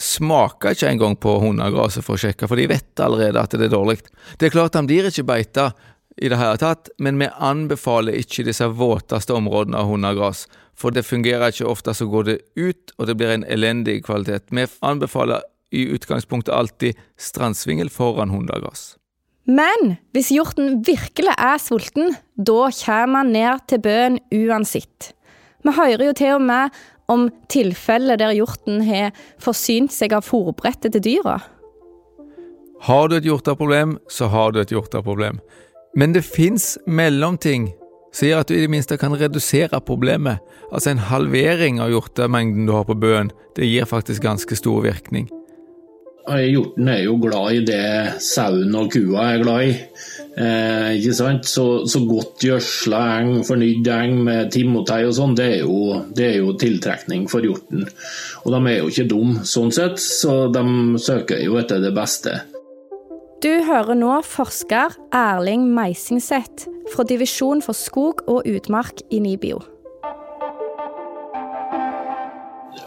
smaker 0.00 0.74
ikke 0.74 0.90
engang 0.90 1.16
på 1.20 1.36
hundegraset 1.42 2.04
for 2.04 2.16
å 2.16 2.22
sjekke, 2.24 2.48
for 2.50 2.58
de 2.58 2.66
vet 2.70 3.02
allerede 3.02 3.42
at 3.42 3.54
det 3.54 3.68
er 3.68 3.74
dårlig. 3.74 4.00
Det 4.38 4.48
er 4.48 4.54
klart 4.54 4.74
de 4.74 4.82
blir 4.88 5.08
ikke 5.10 5.26
beita 5.28 5.70
i 6.16 6.30
det 6.30 6.38
hele 6.38 6.58
tatt, 6.58 6.90
men 7.02 7.18
vi 7.18 7.30
anbefaler 7.42 8.18
ikke 8.18 8.46
disse 8.46 8.66
våteste 8.78 9.34
områdene 9.34 9.80
av 9.80 9.90
hundegras, 9.90 10.44
for 10.74 10.94
det 10.94 11.06
fungerer 11.06 11.54
ikke 11.54 11.70
ofte, 11.70 11.94
så 11.94 12.06
går 12.10 12.28
det 12.28 12.38
ut, 12.58 12.94
og 12.98 13.08
det 13.08 13.16
blir 13.18 13.34
en 13.34 13.46
elendig 13.46 14.00
kvalitet. 14.06 14.50
Vi 14.50 14.66
anbefaler 14.82 15.46
i 15.74 15.86
utgangspunktet 15.94 16.54
alltid 16.54 16.98
strandsvingel 17.18 17.90
foran 17.90 18.30
hundegras. 18.34 18.94
Men 19.44 19.98
hvis 20.16 20.32
hjorten 20.32 20.80
virkelig 20.86 21.34
er 21.36 21.58
sulten, 21.60 22.14
da 22.34 22.70
kommer 22.72 23.20
han 23.20 23.34
ned 23.34 23.66
til 23.68 23.82
bøen 23.84 24.18
uansett. 24.32 25.12
Vi 25.64 25.72
hører 25.72 26.06
jo 26.08 26.14
til 26.16 26.36
og 26.38 26.44
med 26.44 26.74
om 27.10 27.28
tilfeller 27.52 28.18
der 28.20 28.34
hjorten 28.36 28.82
har 28.86 29.12
forsynt 29.42 29.92
seg 29.92 30.14
av 30.16 30.24
fòrbrettet 30.26 30.96
til 30.96 31.04
dyra. 31.04 31.38
Har 32.84 33.08
du 33.08 33.16
et 33.16 33.24
hjorteproblem, 33.24 33.98
så 34.08 34.28
har 34.28 34.52
du 34.52 34.60
et 34.60 34.72
hjorteproblem. 34.72 35.38
Men 35.96 36.12
det 36.12 36.24
fins 36.26 36.74
mellomting 36.86 37.70
gjør 38.14 38.42
at 38.42 38.50
du 38.50 38.54
i 38.54 38.62
det 38.62 38.70
minste 38.70 38.98
kan 39.00 39.14
redusere 39.18 39.80
problemet. 39.82 40.42
Altså 40.70 40.92
en 40.92 41.02
halvering 41.10 41.80
av 41.82 41.90
hjortemengden 41.90 42.68
du 42.68 42.74
har 42.74 42.84
på 42.86 42.94
bøen, 42.98 43.32
det 43.56 43.66
gir 43.66 43.88
faktisk 43.88 44.22
ganske 44.22 44.58
stor 44.58 44.84
virkning. 44.84 45.28
Hjorten 46.24 46.88
er 46.88 47.02
jo 47.04 47.18
glad 47.20 47.52
i 47.52 47.64
det 47.68 48.20
sauen 48.24 48.72
og 48.78 48.92
kua 48.94 49.26
er 49.34 49.42
glad 49.42 49.66
i. 49.66 49.72
Eh, 50.34 50.94
ikke 50.96 51.12
sant? 51.14 51.44
Så, 51.46 51.64
så 51.90 52.00
godt 52.08 52.42
gjødsla 52.46 53.02
eng, 53.20 53.34
fornydd 53.46 53.90
eng 53.92 54.16
med 54.26 54.48
timotei 54.54 55.02
og 55.06 55.12
sånn, 55.18 55.36
det, 55.38 55.50
det, 56.16 56.30
er 56.30 56.40
jo 56.40 56.56
tiltrekning 56.58 57.28
for 57.30 57.44
hjorten. 57.44 57.84
Og 58.42 58.56
de 58.56 58.62
er 58.72 58.80
jo 58.80 58.88
ikke 58.90 59.06
dumme 59.12 59.44
sånn 59.48 59.70
sett, 59.74 60.00
så 60.00 60.48
de 60.54 60.64
søker 61.02 61.44
jo 61.44 61.60
etter 61.60 61.84
det 61.84 61.92
beste. 61.94 62.38
Du 63.44 63.52
hører 63.68 63.92
nå 63.98 64.16
forsker 64.24 64.96
Erling 65.12 65.68
Meisingseth 65.76 66.64
fra 66.94 67.04
Divisjon 67.04 67.60
for 67.64 67.76
skog 67.76 68.24
og 68.24 68.48
utmark 68.48 69.04
i 69.12 69.20
NIBIO. 69.20 69.60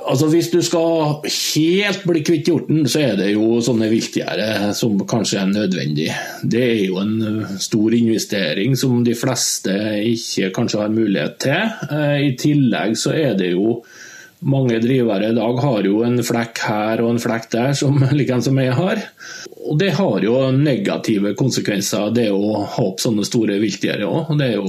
Altså 0.08 0.28
Hvis 0.32 0.50
du 0.52 0.62
skal 0.64 1.18
helt 1.26 2.04
bli 2.08 2.22
kvitt 2.26 2.48
hjorten, 2.48 2.86
så 2.88 3.02
er 3.10 3.18
det 3.20 3.32
jo 3.34 3.60
sånne 3.64 3.90
viltgjerde 3.92 4.72
som 4.78 4.96
kanskje 5.10 5.42
er 5.42 5.50
nødvendig. 5.52 6.08
Det 6.44 6.64
er 6.64 6.84
jo 6.86 7.02
en 7.02 7.16
eh, 7.28 7.56
stor 7.62 7.96
investering 7.98 8.78
som 8.80 9.02
de 9.04 9.16
fleste 9.18 9.76
ikke 10.14 10.54
kanskje 10.56 10.84
har 10.84 10.94
mulighet 10.96 11.40
til. 11.44 11.76
Eh, 11.92 12.18
I 12.30 12.34
tillegg 12.40 12.96
så 13.00 13.16
er 13.18 13.36
det 13.40 13.52
jo 13.52 13.82
mange 14.40 14.80
drivere 14.80 15.32
i 15.32 15.36
dag 15.36 15.60
har 15.64 15.88
jo 15.88 16.02
en 16.06 16.20
flekk 16.26 16.62
her 16.68 17.02
og 17.04 17.14
en 17.14 17.22
flekk 17.22 17.50
der, 17.54 17.74
som 17.78 17.98
likeens 18.18 18.46
som 18.50 18.60
jeg 18.62 18.76
har. 18.78 18.98
Og 19.68 19.76
Det 19.80 19.92
har 19.98 20.18
jo 20.24 20.36
negative 20.56 21.34
konsekvenser, 21.40 22.12
det 22.16 22.30
å 22.32 22.64
ha 22.64 22.84
opp 22.84 23.00
sånne 23.04 23.26
store 23.28 23.60
viltgjerder 23.62 24.08
òg. 24.08 24.36
Det 24.40 24.48
er 24.48 24.56
jo 24.60 24.68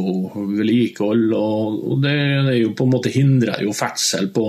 vedlikehold, 0.59 1.27
og 1.39 1.99
det 2.03 2.15
er 2.19 2.55
jo 2.59 2.69
på 2.75 2.87
en 2.87 2.95
måte 2.97 3.15
hindrer 3.15 3.59
jo 3.63 3.73
ferdsel 3.77 4.27
på, 4.35 4.45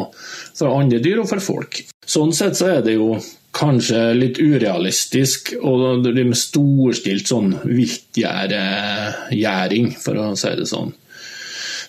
for 0.58 0.80
andre 0.80 1.00
dyr 1.04 1.20
og 1.24 1.30
for 1.30 1.40
folk. 1.44 1.72
Sånn 2.10 2.34
sett 2.34 2.56
så 2.58 2.66
er 2.78 2.82
det 2.86 2.94
jo 2.98 3.08
kanskje 3.56 4.14
litt 4.14 4.40
urealistisk 4.40 5.54
og 5.58 6.04
det 6.06 6.24
med 6.24 6.38
storstilt 6.38 7.28
sånn 7.30 7.56
viltgjerding, 7.66 9.96
for 10.02 10.16
å 10.22 10.36
si 10.38 10.56
det 10.58 10.66
sånn. 10.70 10.94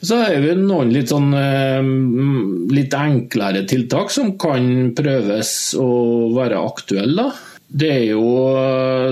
Så 0.01 0.17
er 0.25 0.41
det 0.41 0.57
noen 0.57 0.93
litt, 0.95 1.11
sånn, 1.13 1.33
eh, 1.37 1.91
litt 2.73 2.95
enklere 2.97 3.67
tiltak 3.69 4.13
som 4.15 4.33
kan 4.41 4.95
prøves 4.97 5.75
å 5.77 5.91
være 6.37 6.61
aktuelle. 6.61 7.29
Det 7.71 7.91
er 7.91 8.07
jo 8.09 8.25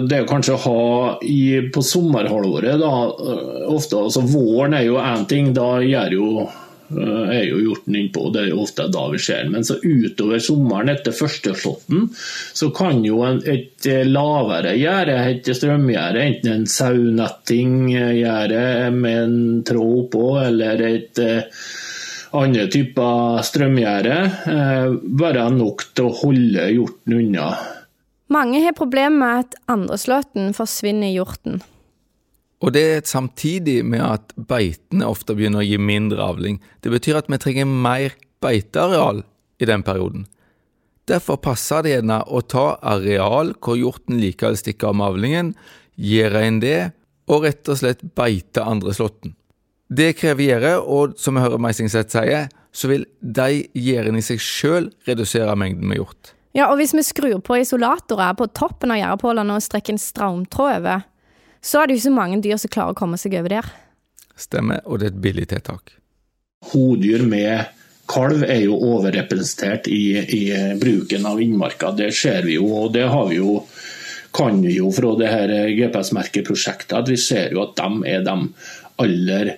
det 0.09 0.17
er 0.17 0.25
kanskje 0.27 0.57
å 0.57 0.63
ha 0.65 1.19
i, 1.23 1.69
på 1.71 1.83
sommerhalvåret, 1.85 2.81
da, 2.81 2.95
eh, 3.05 3.69
ofte, 3.71 4.01
altså 4.01 4.25
Våren 4.27 4.75
er 4.75 4.89
jo 4.89 4.97
én 5.03 5.29
ting, 5.29 5.53
da 5.55 5.77
gjør 5.85 6.17
jo 6.17 6.31
Eh, 6.49 6.68
er 6.91 7.45
jo 7.49 7.59
hjorten 7.63 7.97
innpå, 7.99 8.29
og 8.29 8.35
det 8.35 8.43
er 8.43 8.49
jo 8.53 8.63
ofte 8.65 8.89
da 8.93 9.05
vi 9.13 9.21
ser. 9.23 9.49
Men 9.53 9.67
så 9.67 9.77
utover 9.83 10.39
sommeren 10.43 10.93
etter 10.93 11.13
førsteslåtten, 11.17 12.09
så 12.17 12.71
kan 12.77 13.05
jo 13.07 13.23
en, 13.27 13.43
et 13.45 13.87
eh, 13.89 14.07
lavere 14.09 14.73
gjerde, 14.79 15.19
et 15.33 15.51
strømgjerde, 15.59 16.25
enten 16.25 16.53
en 16.55 16.67
saunettinggjerde 16.73 18.65
med 18.97 19.23
en 19.25 19.39
tråd 19.69 20.11
på, 20.15 20.27
eller 20.43 20.85
et 20.89 21.23
eh, 21.25 21.43
andre 22.39 22.69
typer 22.69 23.41
strømgjerde, 23.49 24.17
være 25.17 25.49
nok 25.55 25.87
til 25.97 26.11
å 26.11 26.17
holde 26.21 26.67
hjorten 26.75 27.17
unna. 27.17 27.49
Mange 28.29 28.61
har 28.61 28.77
problemer 28.77 29.17
med 29.17 29.47
at 29.47 29.55
andreslåtten 29.73 30.53
forsvinner 30.57 31.09
hjorten. 31.15 31.63
Og 32.59 32.73
det 32.75 32.83
er 32.83 33.07
samtidig 33.07 33.85
med 33.87 34.03
at 34.03 34.33
beitene 34.35 35.07
ofte 35.07 35.37
begynner 35.39 35.63
å 35.63 35.69
gi 35.69 35.79
mindre 35.79 36.25
avling. 36.25 36.59
Det 36.83 36.91
betyr 36.91 37.21
at 37.21 37.31
vi 37.31 37.39
trenger 37.39 37.69
mer 37.71 38.17
beiteareal 38.43 39.23
i 39.63 39.69
den 39.69 39.85
perioden. 39.87 40.27
Derfor 41.09 41.39
passer 41.41 41.85
det 41.85 41.95
gjerne 41.95 42.21
å 42.27 42.43
ta 42.45 42.75
areal 42.85 43.55
hvor 43.65 43.79
hjorten 43.79 44.19
likevel 44.21 44.59
stikker 44.59 44.91
av 44.91 44.99
med 44.99 45.13
avlingen, 45.13 45.53
gjøre 45.97 46.45
inn 46.47 46.59
det, 46.63 46.79
og 47.29 47.47
rett 47.47 47.69
og 47.71 47.79
slett 47.81 48.03
beite 48.19 48.65
andre 48.65 48.93
slåtten. 48.97 49.35
Det 49.89 50.13
krever 50.19 50.45
gjerde, 50.45 50.73
og 50.85 51.15
som 51.21 51.37
vi 51.37 51.45
hører 51.45 51.61
Meisingseth 51.63 52.13
sier, 52.13 52.51
så 52.77 52.91
vil 52.91 53.07
de 53.21 53.63
gjerdene 53.73 54.21
i 54.21 54.25
seg 54.25 54.43
sjøl 54.43 54.91
redusere 55.09 55.55
mengden 55.57 55.89
med 55.89 56.03
hjort. 56.03 56.35
Ja, 56.57 56.69
og 56.69 56.81
hvis 56.81 56.93
vi 56.97 57.05
skrur 57.07 57.39
på 57.45 57.61
isolatorer 57.63 58.37
på 58.37 58.49
toppen 58.57 58.93
av 58.93 59.01
gjerdepålene 59.01 59.57
og 59.57 59.65
strekker 59.65 59.95
en 59.95 60.03
stramtråd 60.03 60.81
over, 60.81 61.08
så 61.63 61.81
er 61.81 61.89
det 61.89 61.97
jo 61.97 62.01
ikke 62.03 62.09
så 62.09 62.15
mange 62.17 62.41
dyr 62.45 62.61
som 62.61 62.73
klarer 62.73 62.95
å 62.95 62.99
komme 62.99 63.19
seg 63.21 63.37
over 63.39 63.59
der. 63.59 63.71
Stemmer, 64.39 64.85
og 64.87 65.01
det 65.01 65.09
er 65.09 65.15
et 65.15 65.23
billig 65.23 65.49
tiltak. 65.51 65.97
Hodyr 66.73 67.25
med 67.27 67.75
kalv 68.09 68.45
er 68.47 68.63
jo 68.65 68.79
overrepresentert 68.95 69.89
i, 69.93 70.03
i 70.19 70.43
bruken 70.81 71.27
av 71.29 71.43
innmarka. 71.43 71.93
Det 71.97 72.11
ser 72.17 72.47
vi 72.47 72.57
jo, 72.57 72.69
og 72.85 72.93
det 72.95 73.07
har 73.11 73.29
vi 73.31 73.41
jo 73.41 73.61
kan 74.39 74.61
vi 74.63 74.75
jo 74.77 74.91
fra 74.93 75.15
det 75.19 75.29
her 75.33 75.53
GPS-merkeprosjektet 75.73 76.95
at 76.99 77.09
vi 77.09 77.17
ser 77.21 77.55
jo 77.57 77.63
at 77.65 77.79
de 77.79 78.11
er 78.13 78.25
de 78.27 78.35
aller 79.01 79.55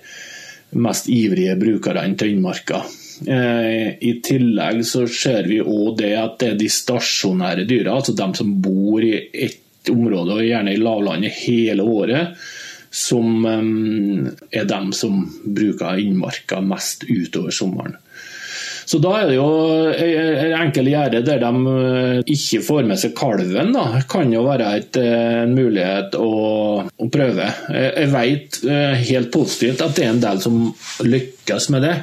mest 0.79 1.09
ivrige 1.11 1.57
brukerne 1.59 2.15
til 2.17 2.37
innmarka. 2.37 2.79
Eh, 3.21 3.97
I 4.01 4.13
tillegg 4.23 4.79
så 4.87 5.03
ser 5.11 5.49
vi 5.49 5.59
òg 5.61 5.97
det 5.99 6.13
at 6.17 6.37
det 6.41 6.53
er 6.53 6.61
de 6.61 6.69
stasjonære 6.71 7.67
dyra, 7.69 7.97
altså 7.99 8.15
de 8.17 8.29
som 8.39 8.53
bor 8.63 9.03
i 9.03 9.13
ett 9.33 9.60
område, 9.89 10.37
og 10.37 10.45
gjerne 10.45 10.75
i 10.75 10.81
lavlandet 10.81 11.39
hele 11.41 11.85
året, 11.87 12.37
som 12.91 13.45
er 13.47 14.65
dem 14.67 14.89
som 14.91 15.23
bruker 15.47 16.01
innmarka 16.03 16.59
mest 16.61 17.05
utover 17.07 17.55
sommeren. 17.55 17.95
Så 18.91 18.99
Da 18.99 19.11
er 19.21 19.29
det 19.29 19.37
jo 19.37 19.47
en 19.87 20.55
enkel 20.57 20.89
gjerde 20.91 21.21
der 21.23 21.39
de 21.39 21.51
eh, 21.71 22.17
ikke 22.33 22.59
får 22.65 22.87
med 22.89 22.99
seg 22.99 23.13
kalven. 23.15 23.71
Da. 23.75 24.01
kan 24.11 24.33
jo 24.33 24.43
være 24.43 24.73
et, 24.81 24.99
eh, 24.99 25.43
en 25.45 25.55
mulighet 25.55 26.17
å, 26.19 26.31
å 26.83 27.09
prøve. 27.13 27.47
Jeg 27.71 28.11
vet 28.11 28.61
eh, 28.67 28.99
helt 29.13 29.31
positivt 29.31 29.85
at 29.85 29.95
det 29.95 30.07
er 30.07 30.13
en 30.15 30.23
del 30.25 30.43
som 30.43 30.59
lykkes 31.07 31.69
med 31.71 31.87
det. 31.87 31.95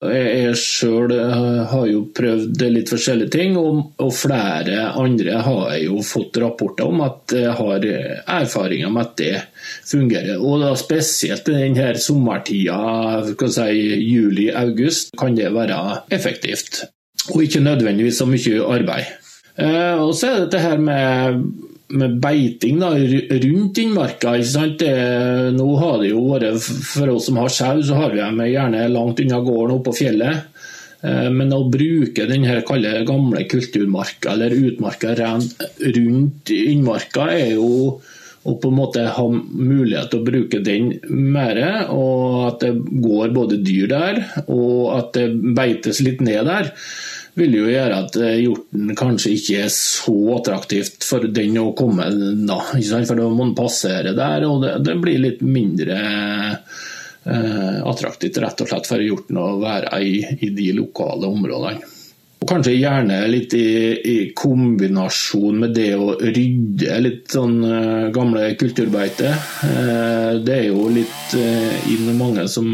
Jeg 0.00 0.54
sjøl 0.56 1.12
eh, 1.12 1.58
har 1.68 1.88
jo 1.90 2.06
prøvd 2.16 2.62
litt 2.72 2.88
forskjellige 2.88 3.32
ting, 3.34 3.58
og, 3.60 4.06
flere 4.16 4.86
andre 4.96 5.42
har 5.44 5.74
jeg 5.74 5.90
jo 5.90 6.00
fått 6.06 6.38
rapporter 6.40 6.88
om 6.88 7.02
at 7.04 7.34
jeg 7.36 7.52
har 7.58 7.84
erfaringer 8.40 8.94
med 8.94 9.02
at 9.04 9.12
det 9.20 9.34
fungerer. 9.90 10.40
Og 10.40 10.64
da 10.64 10.72
spesielt 10.80 11.50
i 11.52 11.58
denne 11.58 11.92
sommertida, 12.00 12.80
si, 13.28 13.76
juli-august, 14.08 15.12
kan 15.20 15.36
det 15.36 15.52
være 15.52 15.80
effektivt. 16.16 16.86
Og 17.34 17.44
ikke 17.44 17.60
nødvendigvis 17.60 18.22
så 18.22 18.28
mye 18.28 18.64
arbeid. 18.72 19.12
Eh, 19.60 20.00
og 20.00 20.14
så 20.16 20.30
er 20.30 20.38
det 20.38 20.46
dette 20.48 20.64
her 20.64 20.80
med 20.80 21.44
med 21.90 22.18
beiting 22.22 22.80
da, 22.80 22.92
rundt 22.94 23.78
innmarka. 23.78 24.36
Det, 24.78 24.92
nå 25.56 25.68
har 25.80 25.98
det 26.02 26.12
jo 26.12 26.26
vært, 26.32 26.60
For 26.62 27.14
oss 27.14 27.28
som 27.30 27.40
har 27.42 27.52
sau, 27.52 27.82
så 27.82 27.98
har 27.98 28.14
vi 28.14 28.22
dem 28.22 28.44
gjerne 28.46 28.86
langt 28.92 29.22
unna 29.22 29.40
gården 29.44 29.76
oppe 29.78 29.90
på 29.90 29.98
fjellet. 30.04 30.46
Eh, 31.02 31.28
men 31.32 31.52
å 31.56 31.64
bruke 31.72 32.28
denne 32.28 32.60
gamle 33.08 33.44
kulturmarka 33.50 34.34
eller 34.34 34.56
utmarka 34.56 35.14
rundt 35.16 36.54
innmarka, 36.54 37.30
er 37.34 37.54
jo 37.56 38.00
å 38.40 38.54
på 38.56 38.70
en 38.70 38.76
måte 38.76 39.02
ha 39.04 39.26
mulighet 39.28 40.08
til 40.12 40.22
å 40.22 40.24
bruke 40.24 40.62
den 40.64 40.94
mer, 41.12 41.58
og 41.92 42.46
at 42.46 42.62
det 42.64 42.72
går 43.04 43.34
både 43.36 43.58
dyr 43.60 43.90
der, 43.90 44.20
og 44.46 44.94
at 44.96 45.10
det 45.18 45.26
beites 45.56 46.00
litt 46.04 46.22
ned 46.24 46.48
der 46.48 46.72
vil 47.38 47.54
jo 47.60 47.66
gjøre 47.70 47.98
at 48.04 48.16
eh, 48.20 48.38
hjorten 48.44 48.94
kanskje 48.98 49.34
ikke 49.36 49.60
er 49.66 49.72
så 49.74 50.16
attraktivt 50.36 51.06
for 51.06 51.26
den 51.30 51.58
å 51.60 51.70
komme 51.78 52.08
da. 52.46 52.58
For 52.72 53.18
da 53.18 53.28
må 53.28 53.46
den 53.46 53.56
passere 53.58 54.14
der, 54.16 54.46
og 54.48 54.64
det, 54.64 54.74
det 54.86 54.96
blir 55.02 55.22
litt 55.22 55.44
mindre 55.44 56.00
eh, 56.00 57.78
attraktivt 57.86 58.40
rett 58.42 58.64
og 58.64 58.72
slett 58.72 58.90
for 58.90 59.04
hjorten 59.04 59.40
å 59.40 59.54
være 59.62 60.02
i, 60.02 60.20
i 60.40 60.52
de 60.56 60.72
lokale 60.80 61.30
områdene. 61.30 61.96
Og 62.40 62.48
kanskje 62.48 62.72
gjerne 62.72 63.18
litt 63.28 63.52
i, 63.52 63.66
i, 64.00 64.14
kombinasjon 64.32 65.58
med 65.60 65.74
det 65.76 65.90
å 66.00 66.14
rydde 66.16 66.94
litt 67.04 67.34
sånn 67.36 67.58
uh, 67.60 68.06
gamle 68.14 68.46
kulturbeite. 68.56 69.34
Uh, 69.60 70.40
det 70.40 70.54
er 70.54 70.70
jo 70.70 70.86
litt 70.88 71.34
inn 71.36 72.08
mange 72.16 72.46
som 72.48 72.70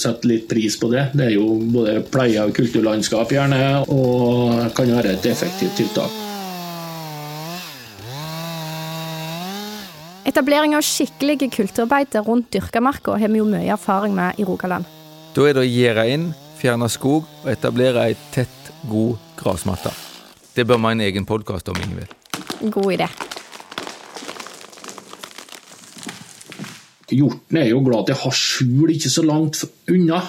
setter 0.00 0.28
litt 0.30 0.48
pris 0.50 0.76
på 0.80 0.90
det. 0.92 1.10
Det 1.14 1.28
er 1.28 1.34
jo 1.36 1.54
både 1.74 2.00
pleie 2.12 2.40
av 2.42 2.52
kulturlandskap 2.56 3.32
gjerne, 3.34 3.60
og 3.92 4.74
kan 4.76 4.92
være 4.96 5.16
et 5.16 5.30
effektivt 5.30 5.78
tiltak. 5.80 6.18
Etablering 10.30 10.76
av 10.78 10.84
skikkelige 10.86 11.48
kulturbeiter 11.50 12.22
rundt 12.22 12.52
dyrkamarka 12.54 13.16
har 13.18 13.32
vi 13.32 13.40
jo 13.40 13.48
mye 13.48 13.72
erfaring 13.74 14.14
med 14.14 14.38
i 14.38 14.46
Rogaland. 14.46 14.86
Da 15.34 15.48
er 15.48 15.56
det 15.56 15.64
å 15.64 15.66
gjerde 15.66 16.06
inn 16.12 16.28
fjerne 16.60 16.90
skog 16.92 17.26
og 17.42 17.50
etablere 17.50 18.04
ei 18.10 18.16
tett, 18.34 18.72
god 18.90 19.18
grasmatte. 19.40 19.92
Det 20.54 20.66
bør 20.66 20.80
vi 20.80 20.88
ha 20.88 20.94
en 20.96 21.04
egen 21.08 21.26
podkast 21.28 21.68
om, 21.72 21.82
Ingvild. 21.82 22.14
God 22.70 22.92
idé. 22.92 23.08
Hjorten 27.10 27.60
er 27.60 27.70
jo 27.72 27.82
glad 27.84 28.08
til 28.08 28.18
å 28.18 28.24
har 28.24 28.36
skjul 28.36 28.92
ikke 28.94 29.12
så 29.12 29.24
langt 29.26 29.62
unna. 29.90 30.20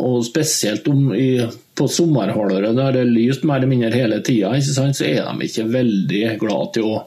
Og 0.00 0.22
spesielt 0.24 0.86
om 0.88 1.10
i, 1.12 1.42
på 1.76 1.88
sommerhalvåret, 1.92 2.72
der 2.76 2.94
det 2.96 3.02
er 3.04 3.10
lyst 3.10 3.44
mer 3.44 3.60
eller 3.60 3.68
mindre 3.68 3.92
hele 3.92 4.22
tida, 4.24 4.54
så 4.64 4.86
er 5.04 5.26
de 5.26 5.48
ikke 5.48 5.66
veldig 5.68 6.22
glad 6.40 6.72
til 6.76 6.88
å 6.88 7.02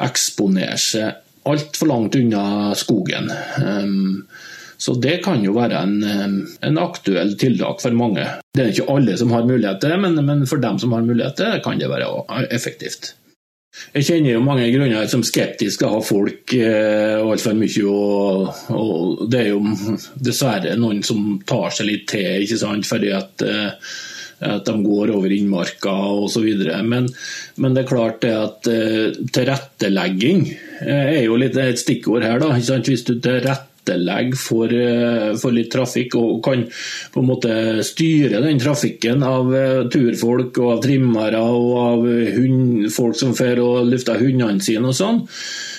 eksponere 0.00 0.78
seg 0.80 1.50
altfor 1.50 1.90
langt 1.90 2.16
unna 2.16 2.72
skogen. 2.76 3.28
Um, 3.60 4.26
så 4.80 4.94
det 4.96 5.18
kan 5.24 5.42
jo 5.44 5.52
være 5.52 5.82
en, 5.84 5.96
en 6.64 6.80
aktuell 6.80 7.34
tiltak 7.40 7.82
for 7.82 7.96
mange. 7.96 8.24
Det 8.56 8.62
er 8.62 8.72
ikke 8.72 8.88
alle 8.94 9.16
som 9.20 9.32
har 9.36 9.44
mulighet 9.44 9.82
til 9.82 9.92
det, 9.92 9.98
men, 10.00 10.16
men 10.24 10.46
for 10.48 10.62
dem 10.62 10.80
som 10.80 10.94
har 10.96 11.04
mulighet 11.04 11.36
til 11.36 11.50
det, 11.52 11.60
kan 11.66 11.80
det 11.80 11.90
være 11.92 12.46
effektivt. 12.48 13.12
Jeg 13.70 14.06
kjenner 14.06 14.34
jo 14.34 14.42
mange 14.42 14.66
grunner 14.74 15.06
som 15.10 15.22
skeptiske 15.26 15.86
av 15.86 16.02
folk 16.06 16.54
eh, 16.56 17.18
altfor 17.22 17.54
mye. 17.58 17.84
Og, 17.86 18.48
og, 18.74 19.26
det 19.30 19.44
er 19.44 19.50
jo 19.52 19.60
dessverre 20.18 20.76
noen 20.78 21.04
som 21.06 21.36
tar 21.46 21.74
seg 21.74 21.90
litt 21.90 22.08
til, 22.10 22.42
ikke 22.44 22.58
sant, 22.58 22.88
fordi 22.88 23.12
at, 23.14 23.44
eh, 23.46 23.94
at 24.50 24.66
de 24.66 24.74
går 24.82 25.14
over 25.14 25.34
innmarka 25.34 25.94
osv. 26.26 26.50
Men, 26.82 27.08
men 27.62 27.76
det 27.76 27.84
er 27.84 27.90
klart 27.92 28.20
det 28.26 28.34
at 28.34 28.70
eh, 28.70 29.22
tilrettelegging 29.38 30.46
eh, 30.50 31.08
er 31.20 31.24
jo 31.28 31.38
litt 31.38 31.58
et 31.58 31.82
stikkord 31.82 32.26
her. 32.26 32.42
da, 32.42 32.50
ikke 32.56 32.72
sant? 32.72 32.90
Hvis 32.90 33.06
du 33.06 33.16
tilrettelegger 33.16 33.69
tilrettelegge 33.84 34.36
for, 34.36 34.66
eh, 34.66 35.36
for, 35.36 35.52
litt 35.52 35.70
trafikk 35.72 36.14
og 36.16 36.42
kan 36.44 36.64
på 37.12 37.20
en 37.20 37.26
måte 37.28 37.84
styre 37.84 38.42
den 38.42 38.58
trafikken 38.58 39.22
av 39.22 39.54
eh, 39.54 39.88
turfolk 39.88 40.58
og 40.58 40.72
av 40.76 40.82
trimmere 40.82 41.40
og 41.40 41.78
av 41.78 42.06
hund, 42.36 42.90
folk 42.92 43.16
som 43.16 43.34
får 43.34 43.60
og 43.60 43.90
lufter 43.90 44.18
hundene 44.18 44.60
sine 44.60 44.88
og 44.88 44.94
sånn. 44.94 45.26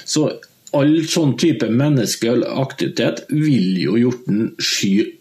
Så 0.05 0.29
all 0.74 1.01
sånn 1.05 1.36
type 1.38 1.67
menneskelig 1.67 2.48
aktivitet 2.48 3.25
vil 3.29 3.77
jo 3.81 3.98
hjorten 4.00 4.53
sky 4.60 5.17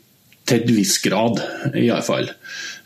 til 0.51 0.61
et 0.65 0.71
visst 0.75 1.03
grad, 1.05 1.39
i 1.75 1.89
alle 1.91 2.03
fall. 2.03 2.31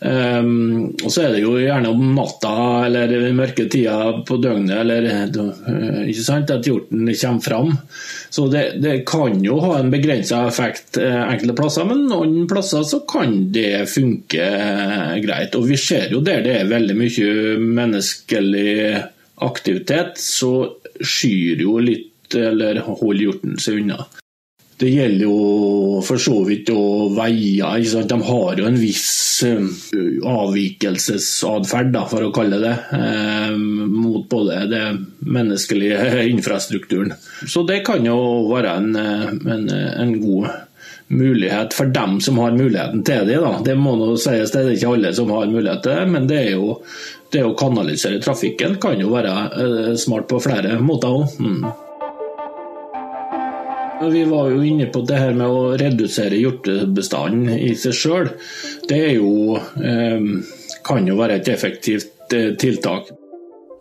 Um, 0.05 0.91
og 1.01 1.09
så 1.09 1.23
er 1.25 1.31
det 1.33 1.45
jo 1.45 1.55
gjerne 1.57 1.89
om 1.95 2.11
natta 2.17 2.53
eller 2.91 3.15
mørke 3.33 3.65
tider 3.73 4.19
på 4.29 4.37
døgnet 4.43 4.75
eller, 4.83 5.07
uh, 5.33 6.03
ikke 6.05 6.27
sant, 6.27 6.53
at 6.53 6.67
hjorten 6.69 7.09
kommer 7.09 7.45
fram. 7.45 7.71
Så 8.35 8.49
det, 8.51 8.63
det 8.83 9.05
kan 9.07 9.37
jo 9.47 9.61
ha 9.63 9.77
en 9.79 9.93
begrensa 9.93 10.41
effekt 10.49 10.97
uh, 10.99 11.21
enkelte 11.29 11.55
plasser, 11.55 11.87
men 11.87 12.01
noen 12.11 12.49
plasser 12.51 12.83
så 12.83 12.99
kan 13.07 13.37
det 13.55 13.85
funke 13.93 14.43
uh, 14.43 15.13
greit. 15.23 15.55
Og 15.55 15.69
vi 15.69 15.79
ser 15.79 16.11
jo 16.11 16.19
der 16.25 16.43
det 16.43 16.57
er 16.59 16.73
veldig 16.73 16.97
mye 16.99 17.29
menneskelig 17.63 18.75
aktivitet, 19.47 20.19
så 20.19 20.51
skyr 20.99 21.63
jo 21.63 21.79
litt 21.79 22.35
eller 22.35 22.83
holder 22.89 23.23
hjorten 23.23 23.59
seg 23.63 23.85
unna. 23.85 24.03
Det 24.77 24.89
gjelder 24.91 25.23
jo 25.23 26.01
for 26.03 26.19
så 26.19 26.41
vidt 26.49 26.71
å 26.75 27.09
veier. 27.15 27.85
De 28.11 28.19
har 28.27 28.59
jo 28.59 28.67
en 28.67 28.79
viss 28.79 29.43
eh, 29.47 29.63
avvikelsesatferd, 30.27 31.99
for 32.11 32.27
å 32.27 32.33
kalle 32.35 32.59
det, 32.63 32.75
eh, 32.99 33.55
mot 33.55 34.27
både 34.31 34.65
det 34.73 34.85
menneskelige 35.21 36.25
infrastrukturen. 36.35 37.15
Så 37.47 37.63
det 37.69 37.85
kan 37.87 38.07
jo 38.07 38.19
være 38.51 38.77
en, 38.81 38.95
eh, 38.99 39.29
en, 39.55 39.69
en 39.71 40.15
god 40.19 40.51
mulighet 41.15 41.77
for 41.77 41.95
dem 41.95 42.19
som 42.25 42.41
har 42.43 42.57
muligheten 42.57 43.05
til 43.07 43.29
det. 43.31 43.39
Da. 43.45 43.55
Det 43.63 43.79
må 43.79 43.95
nå 44.01 44.15
sies, 44.19 44.51
det 44.51 44.65
er 44.65 44.75
ikke 44.75 44.97
alle 44.97 45.15
som 45.15 45.31
har 45.37 45.47
mulighet 45.53 45.85
til 45.87 46.01
det, 46.01 46.11
men 46.17 46.27
det 46.31 46.43
jo 46.51 46.81
det 47.31 47.47
å 47.47 47.55
kanalisere 47.59 48.23
trafikken 48.23 48.79
kan 48.83 48.99
jo 48.99 49.15
være 49.15 49.95
smart 50.01 50.27
på 50.31 50.43
flere 50.43 50.79
måter 50.83 51.15
òg. 51.23 51.84
Vi 54.13 54.25
var 54.29 54.51
jo 54.51 54.63
inne 54.63 54.87
på 54.93 55.01
det 55.09 55.19
her 55.19 55.35
med 55.37 55.49
å 55.49 55.75
redusere 55.81 56.39
hjortebestanden 56.41 57.53
i 57.57 57.73
seg 57.79 57.97
sjøl. 57.97 58.31
Det 58.89 59.01
jo, 59.17 59.57
eh, 59.57 60.31
kan 60.87 61.07
jo 61.09 61.19
være 61.19 61.41
et 61.41 61.51
effektivt 61.53 62.33
eh, 62.35 62.53
tiltak. 62.61 63.11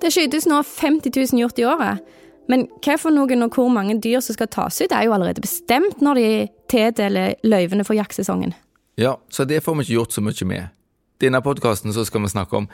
Det 0.03 0.11
skytes 0.11 0.47
nå 0.49 0.59
50 0.67 1.13
000 1.15 1.39
hjort 1.39 1.59
i 1.59 1.67
året. 1.67 2.03
Men 2.51 2.65
hva 2.83 2.97
for 2.99 3.15
noen 3.15 3.45
og 3.45 3.55
hvor 3.55 3.69
mange 3.71 3.95
dyr 4.03 4.19
som 4.23 4.35
skal 4.35 4.49
tas 4.51 4.81
ut, 4.81 4.91
er 4.91 5.07
jo 5.07 5.13
allerede 5.15 5.43
bestemt 5.43 6.01
når 6.03 6.19
de 6.19 6.29
tildeler 6.71 7.37
løyvene 7.47 7.85
for 7.87 7.95
jaktsesongen. 7.95 8.51
Ja, 8.99 9.15
så 9.31 9.45
det 9.47 9.63
får 9.63 9.77
vi 9.79 9.87
ikke 9.87 9.99
gjort 10.01 10.17
så 10.17 10.21
mye 10.21 10.49
med. 10.49 10.67
I 10.67 11.25
denne 11.25 11.39
podkasten 11.41 11.95
skal 11.95 12.25
vi 12.25 12.33
snakke 12.33 12.59
om 12.59 12.67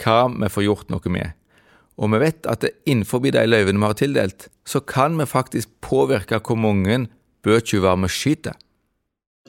hva 0.00 0.20
vi 0.30 0.48
får 0.54 0.66
gjort 0.68 0.92
noe 0.94 1.12
med. 1.12 1.34
Og 2.00 2.12
vi 2.14 2.20
vet 2.22 2.46
at 2.48 2.64
innenfor 2.88 3.22
de 3.24 3.44
løyvene 3.46 3.80
vi 3.80 3.88
har 3.88 3.98
tildelt, 3.98 4.48
så 4.64 4.80
kan 4.80 5.18
vi 5.18 5.26
faktisk 5.28 5.68
påvirke 5.84 6.40
hvor 6.40 6.58
mange 6.60 7.06
bøtyver 7.44 7.98
vi 8.04 8.12
skyter. 8.12 8.58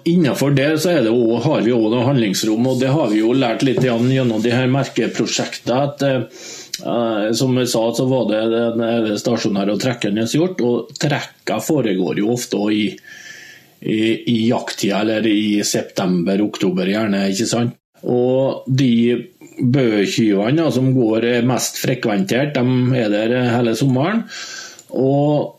Innenfor 0.08 0.56
det 0.58 0.82
så 0.82 0.96
det 1.04 1.12
også, 1.12 1.42
har 1.46 1.62
vi 1.62 1.74
òg 1.76 1.94
handlingsrom, 2.08 2.66
og 2.68 2.80
det 2.82 2.90
har 2.90 3.12
vi 3.12 3.20
jo 3.22 3.36
lært 3.38 3.62
litt 3.66 3.84
gjennom 3.86 4.42
de 4.42 4.54
her 4.54 4.70
merkeprosjektene. 4.72 5.78
at 5.78 6.02
eh, 6.02 7.28
som 7.38 7.58
jeg 7.60 7.70
sa, 7.70 7.84
så 7.94 8.08
var 8.10 8.26
det 8.32 8.42
den 8.50 9.18
stasjonære 9.22 9.76
og 9.76 9.84
trekkende 9.84 10.26
gjort. 10.26 10.62
Og 10.66 10.96
trekka 10.98 11.60
foregår 11.62 12.24
jo 12.24 12.32
ofte 12.34 12.64
i, 12.74 12.88
i, 13.82 14.02
i 14.34 14.38
jakttida, 14.50 15.04
eller 15.04 15.28
i 15.28 15.62
september-oktober 15.62 16.90
gjerne. 16.90 17.28
ikke 17.30 17.50
sant? 17.52 17.78
Og 18.02 18.66
de 18.66 18.92
bøtyvene 19.62 20.68
som 20.74 20.92
går 20.96 21.28
mest 21.48 21.80
frekventert, 21.82 22.58
de 22.58 23.02
er 23.02 23.12
der 23.14 23.36
hele 23.56 23.76
sommeren. 23.78 24.26
Og 24.92 25.58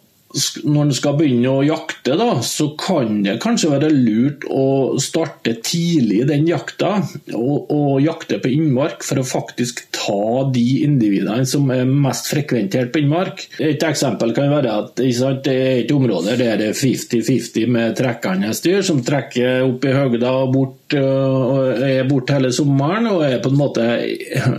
når 0.65 0.87
en 0.87 0.95
skal 0.97 1.17
begynne 1.19 1.51
å 1.53 1.65
jakte, 1.67 2.15
da, 2.17 2.39
så 2.45 2.71
kan 2.81 3.21
det 3.25 3.39
kanskje 3.43 3.73
være 3.75 3.91
lurt 3.93 4.47
å 4.49 4.99
starte 5.03 5.59
tidlig 5.65 6.23
den 6.31 6.47
jakta, 6.49 6.95
og, 7.37 7.69
og, 7.69 7.99
jakte 8.05 8.41
på 8.41 8.53
innmark 8.55 9.05
for 9.05 9.21
å 9.21 9.27
faktisk 9.29 9.85
ta 10.03 10.51
de 10.55 10.65
individene 10.83 11.45
som 11.47 11.71
er 11.73 11.87
mest 11.89 12.29
frekventert 12.31 12.93
på 12.93 13.03
innmark. 13.03 13.45
Et 13.63 13.83
eksempel 13.87 14.35
kan 14.37 14.51
være 14.53 14.73
at 14.83 15.03
sant, 15.15 15.45
det 15.47 15.55
er 15.55 15.83
et 15.83 15.95
område 15.95 16.37
der 16.41 16.59
det 16.61 16.71
er 16.73 16.79
50-50 16.79 17.69
med 17.71 17.97
trekkende 17.99 18.53
dyr, 18.65 18.83
som 18.87 19.03
trekker 19.05 19.67
opp 19.67 19.87
i 19.87 19.95
høgda 19.95 20.33
og 20.43 20.55
bort, 20.55 20.97
og 20.99 21.83
er 21.87 22.09
borte 22.09 22.37
hele 22.37 22.53
sommeren, 22.55 23.09
og 23.13 23.25
er 23.27 23.39
på 23.43 23.53
en 23.53 23.61
måte 23.61 23.87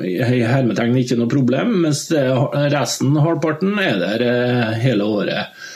i 0.07 0.43
hermetegn 0.47 0.97
ikke 1.03 1.19
noe 1.19 1.31
problem, 1.31 1.75
mens 1.87 2.05
resten, 2.73 3.15
halvparten, 3.23 3.75
er 3.81 3.99
der 4.01 4.27
eh, 4.27 4.79
hele 4.83 5.07
året. 5.07 5.67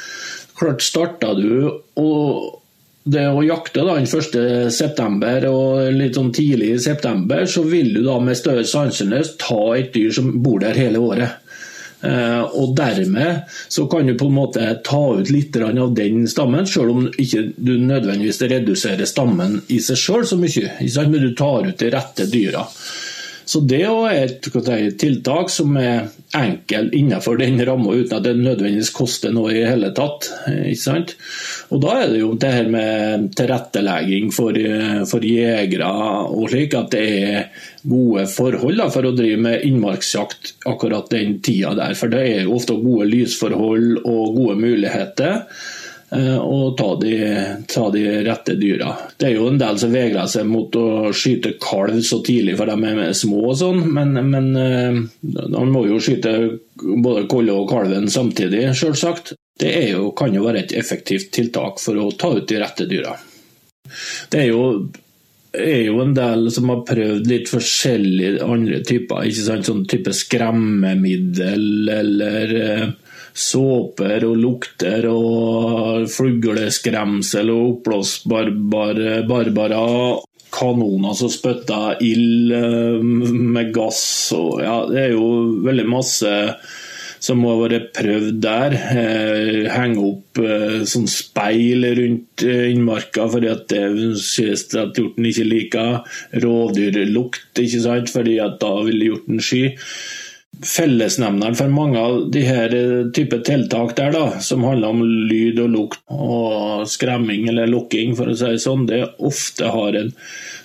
Klart 0.58 0.82
starta 0.82 1.36
du 1.38 1.68
og 2.02 2.64
det 3.12 3.26
å 3.32 3.44
jakte 3.46 3.84
da, 3.88 3.96
den 3.98 4.08
1.9. 4.08 5.50
og 5.50 5.92
litt 5.96 6.18
sånn 6.18 6.34
tidlig 6.36 6.74
i 6.76 6.80
september, 6.84 7.46
så 7.50 7.64
vil 7.68 7.94
du 7.96 8.04
da 8.06 8.20
med 8.24 8.38
større 8.40 8.66
sannsynlighet 8.68 9.38
ta 9.42 9.62
et 9.78 9.94
dyr 9.96 10.14
som 10.16 10.32
bor 10.44 10.62
der 10.64 10.78
hele 10.78 11.02
året. 11.04 11.44
Eh, 12.02 12.42
og 12.54 12.76
Dermed 12.78 13.50
så 13.74 13.88
kan 13.90 14.06
du 14.06 14.14
på 14.18 14.28
en 14.30 14.38
måte 14.38 14.70
ta 14.86 15.02
ut 15.18 15.32
litt 15.34 15.58
av 15.58 15.96
den 15.98 16.28
stammen, 16.30 16.68
selv 16.70 16.94
om 16.94 17.08
ikke 17.10 17.48
du 17.58 17.78
nødvendigvis 17.82 18.44
reduserer 18.46 19.10
stammen 19.10 19.62
i 19.74 19.82
seg 19.82 20.02
selv 20.04 20.30
så 20.30 20.38
mye. 20.38 20.78
Men 21.08 21.22
du 21.22 21.34
tar 21.36 21.68
ut 21.68 21.78
de 21.80 21.94
rette 21.94 22.30
dyra. 22.30 22.68
Så 23.48 23.62
det 23.64 23.86
er 23.88 24.26
et, 24.26 24.48
tiltak 25.00 25.50
som 25.50 25.78
er 25.80 26.10
enkelt 26.36 26.92
innenfor 26.94 27.38
den 27.40 27.62
ramma, 27.66 27.94
uten 27.96 28.18
at 28.18 28.26
det 28.26 28.34
nødvendigvis 28.42 28.92
koster 28.92 29.32
noe 29.32 29.54
i 29.56 29.64
hele 29.64 29.94
tatt. 29.96 30.28
Og 31.68 31.82
Da 31.84 31.96
er 32.02 32.12
det 32.14 32.22
jo 32.22 32.34
det 32.40 32.52
her 32.54 32.70
med 32.72 33.26
tilrettelegging 33.36 34.30
for, 34.36 34.56
for 35.10 35.26
jegere 35.26 35.90
og 36.32 36.46
slik, 36.52 36.76
at 36.80 36.94
det 36.94 37.02
er 37.18 37.66
gode 37.88 38.28
forhold 38.32 38.80
da, 38.80 38.88
for 38.94 39.08
å 39.08 39.16
drive 39.16 39.42
med 39.44 39.66
innmarksjakt 39.68 40.54
akkurat 40.70 41.12
den 41.12 41.42
tida 41.44 41.74
der. 41.78 41.98
For 42.00 42.12
det 42.12 42.24
er 42.24 42.46
jo 42.46 42.56
ofte 42.56 42.78
gode 42.80 43.10
lysforhold 43.12 44.00
og 44.06 44.40
gode 44.40 44.56
muligheter. 44.64 45.44
å 46.08 46.38
og 46.40 46.78
ta 46.80 46.94
de, 47.02 47.16
ta 47.68 47.90
de, 47.92 48.04
rette 48.24 48.54
dyra. 48.56 48.94
Det 49.20 49.28
er 49.28 49.34
jo 49.36 49.50
en 49.50 49.60
del 49.60 49.80
som 49.80 49.92
vegrer 49.92 50.30
seg 50.32 50.46
mot 50.48 50.76
å 50.80 51.12
skyte 51.12 51.58
kalv 51.60 52.00
så 52.00 52.22
tidlig, 52.24 52.56
for 52.56 52.72
de 52.72 52.94
er 52.94 53.12
små 53.12 53.42
og 53.50 53.58
sånn, 53.60 53.82
men, 53.92 54.14
men 54.16 54.54
man 54.54 55.52
eh, 55.52 55.66
må 55.68 55.84
jo 55.90 56.00
skyte 56.00 56.34
både 56.80 57.26
kolle 57.28 57.60
og 57.60 57.68
kalven 57.74 58.08
samtidig, 58.08 58.70
selvsagt. 58.80 59.36
Det 59.58 59.74
jo, 59.90 60.12
kan 60.18 60.36
jo 60.36 60.46
være 60.46 60.66
et 60.66 60.76
effektivt 60.78 61.32
tiltak 61.34 61.82
for 61.82 61.98
å 61.98 62.12
ta 62.14 62.30
ut 62.38 62.48
de 62.50 62.60
rette 62.62 62.86
dyra. 62.90 63.16
Det 64.30 64.44
er 64.44 64.48
jo, 64.52 64.64
er 65.58 65.84
jo 65.88 66.02
en 66.04 66.14
del 66.18 66.52
som 66.54 66.70
har 66.72 66.86
prøvd 66.88 67.30
litt 67.32 67.50
forskjellige 67.50 68.46
andre 68.46 68.84
typer. 68.86 69.26
ikke 69.26 69.48
sant, 69.48 69.70
Sånn 69.70 69.86
type 69.90 70.14
skremmemiddel 70.14 71.92
eller 71.96 72.56
eh, 72.62 72.88
såper 73.38 74.26
og 74.28 74.40
lukter 74.42 75.10
og 75.12 76.08
fugleskremsel 76.12 77.54
og 77.54 77.68
oppblåsbar 77.72 78.54
barbara. 78.70 79.84
Kanoner 80.58 81.16
som 81.18 81.30
spytter 81.30 82.00
ild 82.08 82.54
eh, 82.56 83.02
med 83.04 83.74
gass 83.76 84.32
og 84.38 84.62
ja, 84.64 84.78
det 84.88 85.02
er 85.02 85.16
jo 85.18 85.26
veldig 85.66 85.88
masse 85.92 86.32
som 87.24 87.42
må 87.42 87.54
ha 87.54 87.64
vært 87.66 87.90
prøvd 87.98 88.38
der. 88.44 88.76
Eh, 88.76 89.64
henge 89.74 90.04
opp 90.04 90.42
eh, 90.44 90.84
sånn 90.90 91.08
speil 91.12 91.88
rundt 91.98 92.46
eh, 92.46 92.70
innmarka 92.74 93.28
at 93.28 93.68
det 93.72 93.84
sies 94.22 94.68
at 94.78 94.98
hjorten 94.98 95.28
ikke 95.30 95.48
liker. 95.48 95.98
Rovdyrlukt, 96.44 97.52
ikke 97.64 97.84
sant, 97.84 98.14
fordi 98.14 98.38
at 98.44 98.60
da 98.64 98.74
vil 98.88 99.10
hjorten 99.10 99.44
sky 99.44 99.68
fellesnevneren 100.58 101.54
for 101.54 101.70
mange 101.70 102.02
av 102.02 102.16
de 102.34 102.42
her 102.42 102.72
type 103.14 103.38
tiltak 103.46 103.92
der, 104.00 104.16
da, 104.16 104.40
som 104.42 104.64
handler 104.66 104.96
om 104.96 105.04
lyd 105.30 105.60
og 105.62 105.70
lukt 105.70 106.00
og 106.10 106.88
skremming 106.90 107.46
eller 107.52 107.70
lukking, 107.70 108.16
for 108.18 108.32
å 108.32 108.38
si 108.38 108.56
det 108.56 108.64
sånn, 108.64 108.88
det 108.90 109.04
ofte 109.22 109.70
har 109.70 110.00
en 110.00 110.10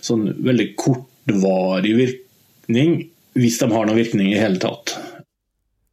sånn 0.01 0.31
veldig 0.49 0.69
kortvarig 0.81 1.93
virkning, 1.99 3.03
hvis 3.37 3.61
de 3.61 3.69
har 3.75 3.89
noen 3.89 4.01
virkning 4.01 4.33
i 4.33 4.41
hele 4.41 4.63
tatt. 4.63 4.97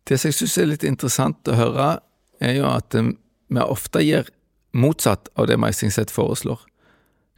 Det 0.09 0.17
som 0.17 0.31
jeg 0.31 0.39
syns 0.39 0.57
er 0.57 0.69
litt 0.71 0.85
interessant 0.87 1.51
å 1.51 1.57
høre, 1.57 1.89
er 2.41 2.55
jo 2.57 2.65
at 2.71 2.95
eh, 2.97 3.13
vi 3.49 3.61
ofte 3.61 4.01
gir 4.01 4.29
motsatt 4.73 5.29
av 5.37 5.49
det 5.49 5.57
Meisingset 5.61 6.11
foreslår. 6.13 6.61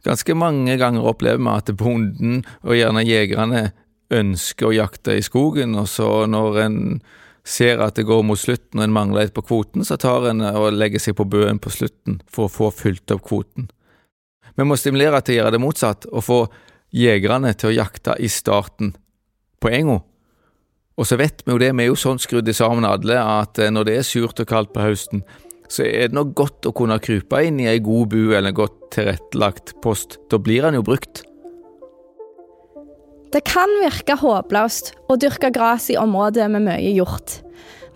Ganske 0.04 0.34
mange 0.34 0.74
ganger 0.80 1.04
opplever 1.06 1.42
vi 1.42 1.52
at 1.52 1.72
bonden, 1.78 2.42
og 2.64 2.76
gjerne 2.76 3.04
jegerne, 3.06 3.62
ønsker 4.12 4.68
å 4.68 4.74
jakte 4.76 5.14
i 5.16 5.24
skogen, 5.24 5.76
og 5.78 5.86
så 5.88 6.26
når 6.28 6.58
en 6.66 6.78
ser 7.48 7.80
at 7.82 7.96
det 7.96 8.04
går 8.06 8.20
mot 8.26 8.38
slutten 8.38 8.80
og 8.80 8.84
en 8.84 8.94
mangler 8.94 9.26
et 9.26 9.34
på 9.34 9.44
kvoten, 9.46 9.84
så 9.86 9.96
tar 9.96 10.28
en 10.30 10.44
og 10.52 10.74
legger 10.76 11.00
seg 11.02 11.16
på 11.18 11.26
bøen 11.26 11.60
på 11.62 11.72
slutten 11.72 12.20
for 12.30 12.46
å 12.46 12.52
få 12.52 12.68
fylt 12.76 13.10
opp 13.14 13.24
kvoten. 13.26 13.70
Vi 14.52 14.66
må 14.68 14.76
stimulere 14.76 15.22
til 15.24 15.36
å 15.36 15.38
gjøre 15.40 15.54
det 15.54 15.62
motsatt, 15.62 16.06
og 16.12 16.26
få 16.26 16.40
jegerne 16.92 17.54
til 17.56 17.70
å 17.70 17.76
jakte 17.78 18.18
i 18.20 18.28
starten, 18.30 18.92
på 19.62 19.70
enga. 19.72 20.00
Og 21.00 21.08
så 21.08 21.16
vet 21.16 21.42
vi 21.46 21.54
jo 21.54 21.60
det, 21.60 21.72
vi 21.72 21.86
er 21.86 21.90
jo 21.90 21.98
sånn 21.98 22.20
skrudd 22.20 22.50
sammen 22.54 22.84
alle, 22.84 23.16
at 23.16 23.58
eh, 23.58 23.72
når 23.72 23.88
det 23.88 23.96
er 23.98 24.06
surt 24.06 24.42
og 24.42 24.48
kaldt 24.48 24.74
på 24.74 24.84
høsten, 24.84 25.24
så 25.72 25.86
er 25.88 26.10
det 26.10 26.16
nok 26.18 26.34
godt 26.36 26.68
å 26.68 26.74
kunne 26.76 27.00
krype 27.00 27.40
inn 27.46 27.60
i 27.62 27.68
ei 27.70 27.80
god 27.80 28.10
bu 28.12 28.34
eller 28.34 28.50
en 28.50 28.58
godt 28.58 28.76
tilrettelagt 28.92 29.72
post. 29.84 30.18
Da 30.28 30.36
blir 30.36 30.66
den 30.66 30.76
jo 30.76 30.84
brukt. 30.84 31.24
Det 33.32 33.40
kan 33.48 33.70
virke 33.80 34.18
håpløst 34.20 34.92
å 35.08 35.16
dyrke 35.16 35.48
gress 35.54 35.88
i 35.88 35.96
områder 35.96 36.52
med 36.52 36.66
mye 36.66 36.92
hjort. 36.92 37.38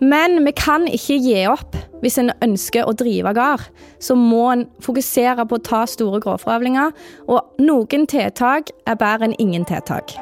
Men 0.01 0.41
vi 0.45 0.53
kan 0.57 0.87
ikke 0.89 1.17
gi 1.21 1.43
opp. 1.49 1.77
Hvis 2.01 2.19
en 2.21 2.29
ønsker 2.45 2.85
å 2.85 2.93
drive 2.97 3.33
gard, 3.33 3.63
så 4.01 4.13
må 4.17 4.43
en 4.51 4.65
fokusere 4.85 5.45
på 5.49 5.57
å 5.57 5.63
ta 5.65 5.79
store 5.89 6.21
grovforavlinger, 6.21 6.93
og 7.25 7.61
noen 7.61 8.05
tiltak 8.09 8.69
er 8.85 8.99
bedre 9.01 9.31
enn 9.31 9.37
ingen 9.41 9.65
tiltak. 9.65 10.13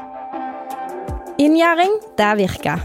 Inngjerding, 1.38 2.00
det 2.18 2.36
virker. 2.40 2.80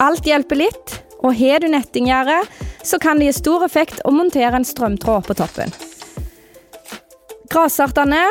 Alt 0.00 0.26
hjelper 0.26 0.56
litt, 0.56 0.94
og 1.20 1.36
har 1.36 1.60
du 1.60 1.68
nettinggjerde, 1.68 2.38
så 2.84 2.98
kan 3.00 3.20
det 3.20 3.28
gi 3.28 3.36
stor 3.36 3.64
effekt 3.66 4.00
å 4.04 4.12
montere 4.16 4.56
en 4.56 4.64
strømtråd 4.64 5.26
på 5.28 5.36
toppen. 5.36 5.72
Grasartene 7.52 8.22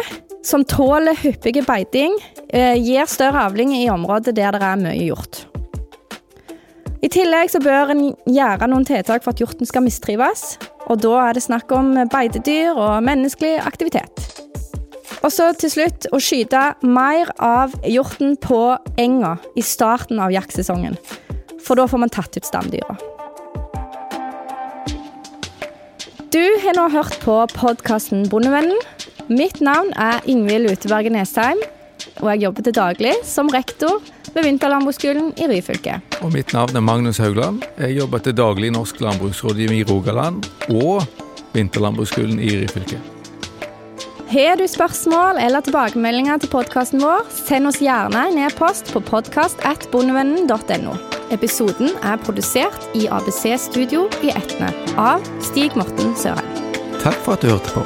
som 0.43 0.65
tåler 0.65 1.15
hyppige 1.21 1.61
beiting, 1.65 2.17
eh, 2.49 2.73
gir 2.73 3.05
større 3.05 3.45
avling 3.45 3.75
i 3.77 3.89
områder 3.89 4.33
der 4.33 4.51
det 4.51 4.61
er 4.61 4.81
mye 4.81 5.05
hjort. 5.05 5.45
I 7.03 7.09
tillegg 7.09 7.51
så 7.51 7.59
bør 7.59 7.91
en 7.91 8.03
gjøre 8.25 8.67
noen 8.67 8.85
tiltak 8.85 9.23
for 9.23 9.33
at 9.33 9.39
hjorten 9.39 9.67
skal 9.67 9.83
mistrives. 9.83 10.57
Og 10.89 11.01
da 11.03 11.29
er 11.29 11.33
det 11.33 11.43
snakk 11.43 11.71
om 11.71 11.93
beitedyr 12.09 12.73
og 12.73 13.03
menneskelig 13.03 13.59
aktivitet. 13.61 14.32
Og 15.23 15.31
så 15.31 15.53
til 15.55 15.71
slutt 15.71 16.09
å 16.11 16.19
skyte 16.19 16.61
mer 16.83 17.29
av 17.39 17.71
hjorten 17.87 18.35
på 18.43 18.59
enga 18.99 19.37
i 19.55 19.63
starten 19.63 20.19
av 20.19 20.33
jaktsesongen. 20.35 20.97
For 21.63 21.79
da 21.79 21.87
får 21.87 22.01
man 22.03 22.11
tatt 22.11 22.35
ut 22.35 22.47
stamdyra. 22.47 22.97
Du 26.33 26.43
har 26.65 26.75
nå 26.75 26.89
hørt 26.91 27.15
på 27.23 27.37
podkasten 27.53 28.25
Bondevennen. 28.27 28.81
Mitt 29.31 29.61
navn 29.63 29.93
er 29.95 30.19
Ingvild 30.27 30.73
Uteberget 30.73 31.15
Nesheim, 31.15 31.61
og 32.19 32.27
jeg 32.33 32.43
jobber 32.43 32.67
til 32.67 32.75
daglig 32.75 33.13
som 33.23 33.51
rektor 33.53 34.03
ved 34.33 34.43
Vinterlandbruksskolen 34.49 35.31
i 35.39 35.47
Ryfylke. 35.53 36.01
Og 36.19 36.33
mitt 36.35 36.51
navn 36.57 36.75
er 36.75 36.83
Magnus 36.83 37.21
Haugland. 37.23 37.63
Jeg 37.79 38.01
jobber 38.01 38.25
til 38.25 38.35
daglig 38.35 38.73
i 38.73 38.75
Norsk 38.75 38.99
landbruksrådgiver 38.99 39.79
i 39.79 39.87
Rogaland 39.87 40.51
og 40.73 41.05
Vinterlandbruksskolen 41.55 42.41
i 42.43 42.57
Ryfylke. 42.65 43.12
Har 44.33 44.57
du 44.57 44.63
spørsmål 44.65 45.37
eller 45.37 45.61
tilbakemeldinger 45.61 46.39
til 46.41 46.49
podkasten 46.49 47.03
vår, 47.03 47.27
send 47.29 47.69
oss 47.69 47.77
gjerne 47.83 48.23
en 48.31 48.39
e-post 48.41 48.89
på 48.89 49.01
podkast.bondevennen.no. 49.05 50.95
Episoden 51.35 51.93
er 52.01 52.17
produsert 52.25 52.87
i 52.97 53.05
ABC 53.13 53.43
Studio 53.61 54.07
i 54.25 54.33
Etne 54.33 54.71
av 54.97 55.21
Stig 55.51 55.77
Morten 55.77 56.17
Sørheim. 56.17 56.65
Takk 57.03 57.21
for 57.21 57.37
at 57.37 57.45
du 57.45 57.51
hørte 57.53 57.77
på. 57.77 57.85